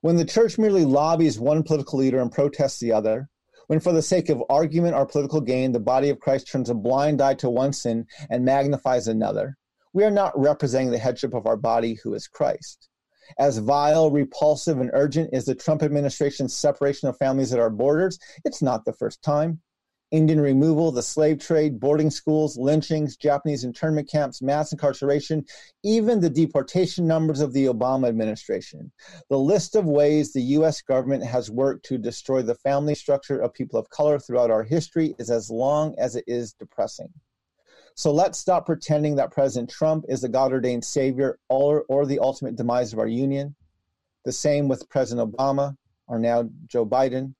When 0.00 0.16
the 0.16 0.24
church 0.24 0.58
merely 0.58 0.84
lobbies 0.84 1.38
one 1.38 1.62
political 1.62 1.98
leader 1.98 2.20
and 2.20 2.32
protests 2.32 2.80
the 2.80 2.92
other, 2.92 3.28
when 3.66 3.80
for 3.80 3.92
the 3.92 4.02
sake 4.02 4.30
of 4.30 4.42
argument 4.48 4.96
or 4.96 5.06
political 5.06 5.40
gain, 5.40 5.72
the 5.72 5.78
body 5.80 6.08
of 6.08 6.18
Christ 6.18 6.50
turns 6.50 6.70
a 6.70 6.74
blind 6.74 7.20
eye 7.20 7.34
to 7.34 7.50
one 7.50 7.72
sin 7.72 8.06
and 8.30 8.44
magnifies 8.44 9.06
another, 9.06 9.56
we 9.92 10.04
are 10.04 10.10
not 10.10 10.38
representing 10.38 10.90
the 10.90 10.98
headship 10.98 11.34
of 11.34 11.46
our 11.46 11.56
body, 11.56 11.98
who 12.02 12.14
is 12.14 12.26
Christ. 12.26 12.88
As 13.38 13.58
vile, 13.58 14.10
repulsive, 14.10 14.80
and 14.80 14.90
urgent 14.92 15.30
is 15.32 15.44
the 15.44 15.54
Trump 15.54 15.82
administration's 15.82 16.56
separation 16.56 17.08
of 17.08 17.16
families 17.18 17.52
at 17.52 17.60
our 17.60 17.70
borders, 17.70 18.18
it's 18.44 18.62
not 18.62 18.84
the 18.84 18.92
first 18.92 19.22
time. 19.22 19.60
Indian 20.12 20.42
removal, 20.42 20.92
the 20.92 21.02
slave 21.02 21.38
trade, 21.38 21.80
boarding 21.80 22.10
schools, 22.10 22.58
lynchings, 22.58 23.16
Japanese 23.16 23.64
internment 23.64 24.10
camps, 24.10 24.42
mass 24.42 24.70
incarceration, 24.70 25.42
even 25.82 26.20
the 26.20 26.28
deportation 26.28 27.06
numbers 27.06 27.40
of 27.40 27.54
the 27.54 27.64
Obama 27.64 28.08
administration. 28.08 28.92
The 29.30 29.38
list 29.38 29.74
of 29.74 29.86
ways 29.86 30.30
the 30.30 30.42
U.S. 30.42 30.82
government 30.82 31.24
has 31.24 31.50
worked 31.50 31.86
to 31.86 31.96
destroy 31.96 32.42
the 32.42 32.56
family 32.56 32.94
structure 32.94 33.38
of 33.38 33.54
people 33.54 33.78
of 33.78 33.88
color 33.88 34.18
throughout 34.18 34.50
our 34.50 34.62
history 34.62 35.14
is 35.18 35.30
as 35.30 35.48
long 35.48 35.94
as 35.98 36.14
it 36.14 36.24
is 36.26 36.52
depressing. 36.52 37.08
So 37.94 38.12
let's 38.12 38.38
stop 38.38 38.66
pretending 38.66 39.16
that 39.16 39.30
President 39.30 39.70
Trump 39.70 40.04
is 40.08 40.22
the 40.22 40.28
God 40.28 40.52
ordained 40.52 40.84
savior 40.84 41.38
or, 41.48 41.84
or 41.88 42.06
the 42.06 42.18
ultimate 42.18 42.56
demise 42.56 42.92
of 42.92 42.98
our 42.98 43.06
union. 43.06 43.54
The 44.24 44.32
same 44.32 44.68
with 44.68 44.88
President 44.88 45.32
Obama 45.32 45.76
or 46.06 46.18
now 46.18 46.48
Joe 46.66 46.86
Biden. 46.86 47.34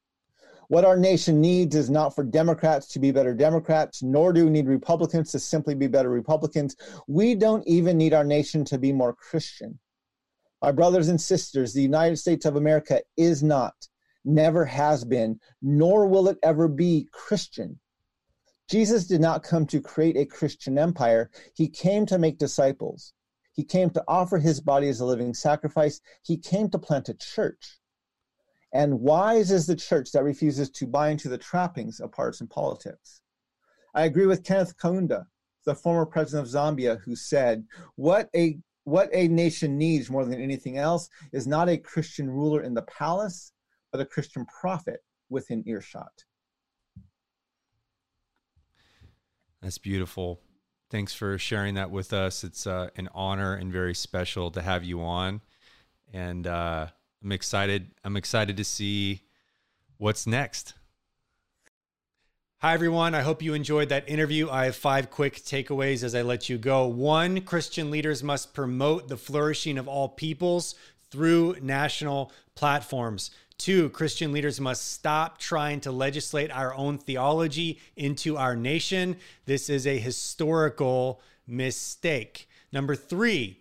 What 0.69 0.85
our 0.85 0.97
nation 0.97 1.41
needs 1.41 1.77
is 1.77 1.91
not 1.91 2.15
for 2.15 2.25
Democrats 2.25 2.87
to 2.89 2.99
be 2.99 3.11
better 3.11 3.35
Democrats, 3.35 4.03
nor 4.03 4.33
do 4.33 4.45
we 4.45 4.51
need 4.51 4.67
Republicans 4.67 5.31
to 5.33 5.39
simply 5.39 5.75
be 5.75 5.87
better 5.87 6.09
Republicans. 6.09 6.77
We 7.07 7.35
don't 7.35 7.67
even 7.67 7.99
need 7.99 8.15
our 8.15 8.25
nation 8.25 8.65
to 8.67 8.79
be 8.79 8.93
more 8.93 9.13
Christian. 9.13 9.79
My 10.63 10.73
brothers 10.73 11.09
and 11.09 11.21
sisters, 11.21 11.75
the 11.75 11.83
United 11.83 12.17
States 12.17 12.47
of 12.47 12.57
America 12.57 13.03
is 13.17 13.43
not, 13.43 13.75
never 14.25 14.65
has 14.65 15.05
been, 15.05 15.41
nor 15.61 16.07
will 16.07 16.29
it 16.29 16.39
ever 16.43 16.69
be 16.69 17.09
Christian. 17.13 17.79
Jesus 18.69 19.07
did 19.07 19.21
not 19.21 19.43
come 19.43 19.67
to 19.67 19.81
create 19.81 20.17
a 20.17 20.25
Christian 20.25 20.79
empire, 20.79 21.31
he 21.55 21.69
came 21.69 22.07
to 22.07 22.19
make 22.19 22.39
disciples. 22.39 23.13
He 23.53 23.65
came 23.65 23.91
to 23.91 24.05
offer 24.09 24.39
his 24.39 24.61
body 24.61 24.89
as 24.89 25.01
a 25.01 25.05
living 25.05 25.35
sacrifice. 25.35 26.01
He 26.23 26.39
came 26.39 26.71
to 26.71 26.79
plant 26.79 27.11
a 27.11 27.15
church. 27.15 27.79
And 28.73 29.01
wise 29.01 29.51
is 29.51 29.67
the 29.67 29.77
church 29.77 30.13
that 30.13 30.25
refuses 30.25 30.71
to 30.71 30.87
buy 30.87 31.11
into 31.11 31.29
the 31.29 31.37
trappings 31.37 32.01
of 32.01 32.13
partisan 32.13 32.47
politics. 32.47 33.21
I 33.95 34.05
agree 34.05 34.25
with 34.25 34.45
Kenneth 34.45 34.79
Kaunda, 34.79 35.27
the 35.67 35.75
former 35.75 36.07
president 36.07 36.47
of 36.47 36.53
Zambia, 36.53 37.01
who 37.03 37.15
said, 37.15 37.67
What 37.97 38.31
a 38.35 38.59
what 38.85 39.11
a 39.13 39.29
nation 39.29 39.79
needs 39.79 40.11
more 40.11 40.25
than 40.25 40.41
anything 40.41 40.77
else 40.77 41.09
is 41.33 41.47
not 41.47 41.69
a 41.69 41.79
Christian 41.79 42.29
ruler 42.29 42.63
in 42.63 42.75
the 42.75 42.83
palace, 42.83 43.53
but 43.93 44.01
a 44.01 44.07
Christian 44.07 44.45
prophet 44.47 45.05
within 45.29 45.63
earshot. 45.67 46.25
That's 49.63 49.79
beautiful. 49.79 50.41
Thanks 50.91 51.15
for 51.15 51.39
sharing 51.39 51.75
that 51.75 51.91
with 51.91 52.13
us. 52.13 52.43
It's 52.43 52.67
uh, 52.67 52.91
an 52.97 53.09
honor 53.15 53.55
and 53.55 53.73
very 53.73 53.95
special 53.95 54.51
to 54.51 54.61
have 54.61 54.83
you 54.83 55.01
on. 55.01 55.41
And 56.13 56.47
uh, 56.47 56.89
I'm 57.23 57.33
excited. 57.33 57.93
I'm 58.05 58.17
excited 58.17 58.57
to 58.57 58.65
see 58.65 59.23
what's 59.99 60.27
next. 60.27 60.75
Hi, 62.59 62.75
everyone. 62.75 63.15
I 63.15 63.23
hope 63.23 63.41
you 63.41 63.55
enjoyed 63.55 63.89
that 63.89 64.09
interview. 64.09 64.51
I 64.51 64.67
have 64.67 64.77
five 64.77 65.11
quick 65.11 65.37
takeaways 65.37 66.03
as 66.03 66.15
I 66.15 66.23
let 66.23 66.49
you 66.49 66.59
go. 66.59 66.87
One, 66.87 67.41
Christian 67.41 67.91
leaders 67.91 68.23
must 68.23 68.55
promote 68.55 69.09
the 69.09 69.17
flourishing 69.17 69.79
of 69.79 69.89
all 69.89 70.09
peoples 70.09 70.75
through 71.11 71.57
national 71.63 72.33
platforms. 72.55 73.31
Two, 73.63 73.91
Christian 73.91 74.33
leaders 74.33 74.61
must 74.61 74.93
stop 74.93 75.39
trying 75.39 75.79
to 75.83 75.93
legislate 75.93 76.51
our 76.51 76.75
own 76.75 76.99
theology 76.99 77.79
into 77.95 78.37
our 78.37 78.57
nation. 78.57 79.17
This 79.45 79.71
is 79.71 79.87
a 79.87 80.01
historical 80.01 81.21
mistake. 81.47 82.49
Number 82.73 82.97
three, 82.97 83.61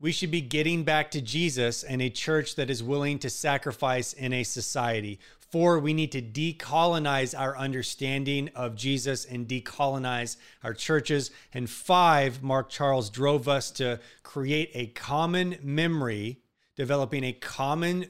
we 0.00 0.10
should 0.10 0.30
be 0.30 0.40
getting 0.40 0.84
back 0.84 1.10
to 1.10 1.20
Jesus 1.20 1.82
and 1.82 2.00
a 2.00 2.08
church 2.08 2.54
that 2.54 2.70
is 2.70 2.82
willing 2.82 3.18
to 3.18 3.28
sacrifice 3.28 4.14
in 4.14 4.32
a 4.32 4.42
society. 4.42 5.20
Four, 5.38 5.78
we 5.78 5.92
need 5.92 6.12
to 6.12 6.22
decolonize 6.22 7.38
our 7.38 7.58
understanding 7.58 8.48
of 8.54 8.74
Jesus 8.74 9.26
and 9.26 9.46
decolonize 9.46 10.38
our 10.64 10.72
churches. 10.72 11.30
And 11.52 11.68
five, 11.68 12.42
Mark 12.42 12.70
Charles 12.70 13.10
drove 13.10 13.48
us 13.48 13.70
to 13.72 14.00
create 14.22 14.70
a 14.72 14.86
common 14.86 15.58
memory, 15.62 16.38
developing 16.74 17.22
a 17.22 17.34
common 17.34 18.06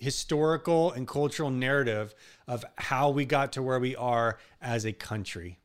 historical 0.00 0.90
and 0.90 1.06
cultural 1.06 1.50
narrative 1.50 2.14
of 2.48 2.64
how 2.76 3.10
we 3.10 3.24
got 3.24 3.52
to 3.52 3.62
where 3.62 3.78
we 3.78 3.94
are 3.94 4.38
as 4.60 4.84
a 4.84 4.92
country. 4.92 5.58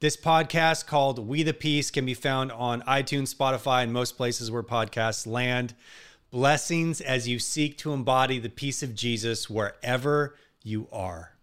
This 0.00 0.16
podcast 0.16 0.86
called 0.86 1.18
We 1.18 1.42
the 1.42 1.52
Peace 1.52 1.90
can 1.90 2.06
be 2.06 2.14
found 2.14 2.50
on 2.50 2.80
iTunes, 2.82 3.34
Spotify, 3.34 3.82
and 3.82 3.92
most 3.92 4.16
places 4.16 4.50
where 4.50 4.62
podcasts 4.62 5.26
land. 5.26 5.74
Blessings 6.30 7.02
as 7.02 7.28
you 7.28 7.38
seek 7.38 7.76
to 7.78 7.92
embody 7.92 8.38
the 8.38 8.48
peace 8.48 8.82
of 8.82 8.94
Jesus 8.94 9.50
wherever 9.50 10.36
you 10.62 10.88
are. 10.90 11.34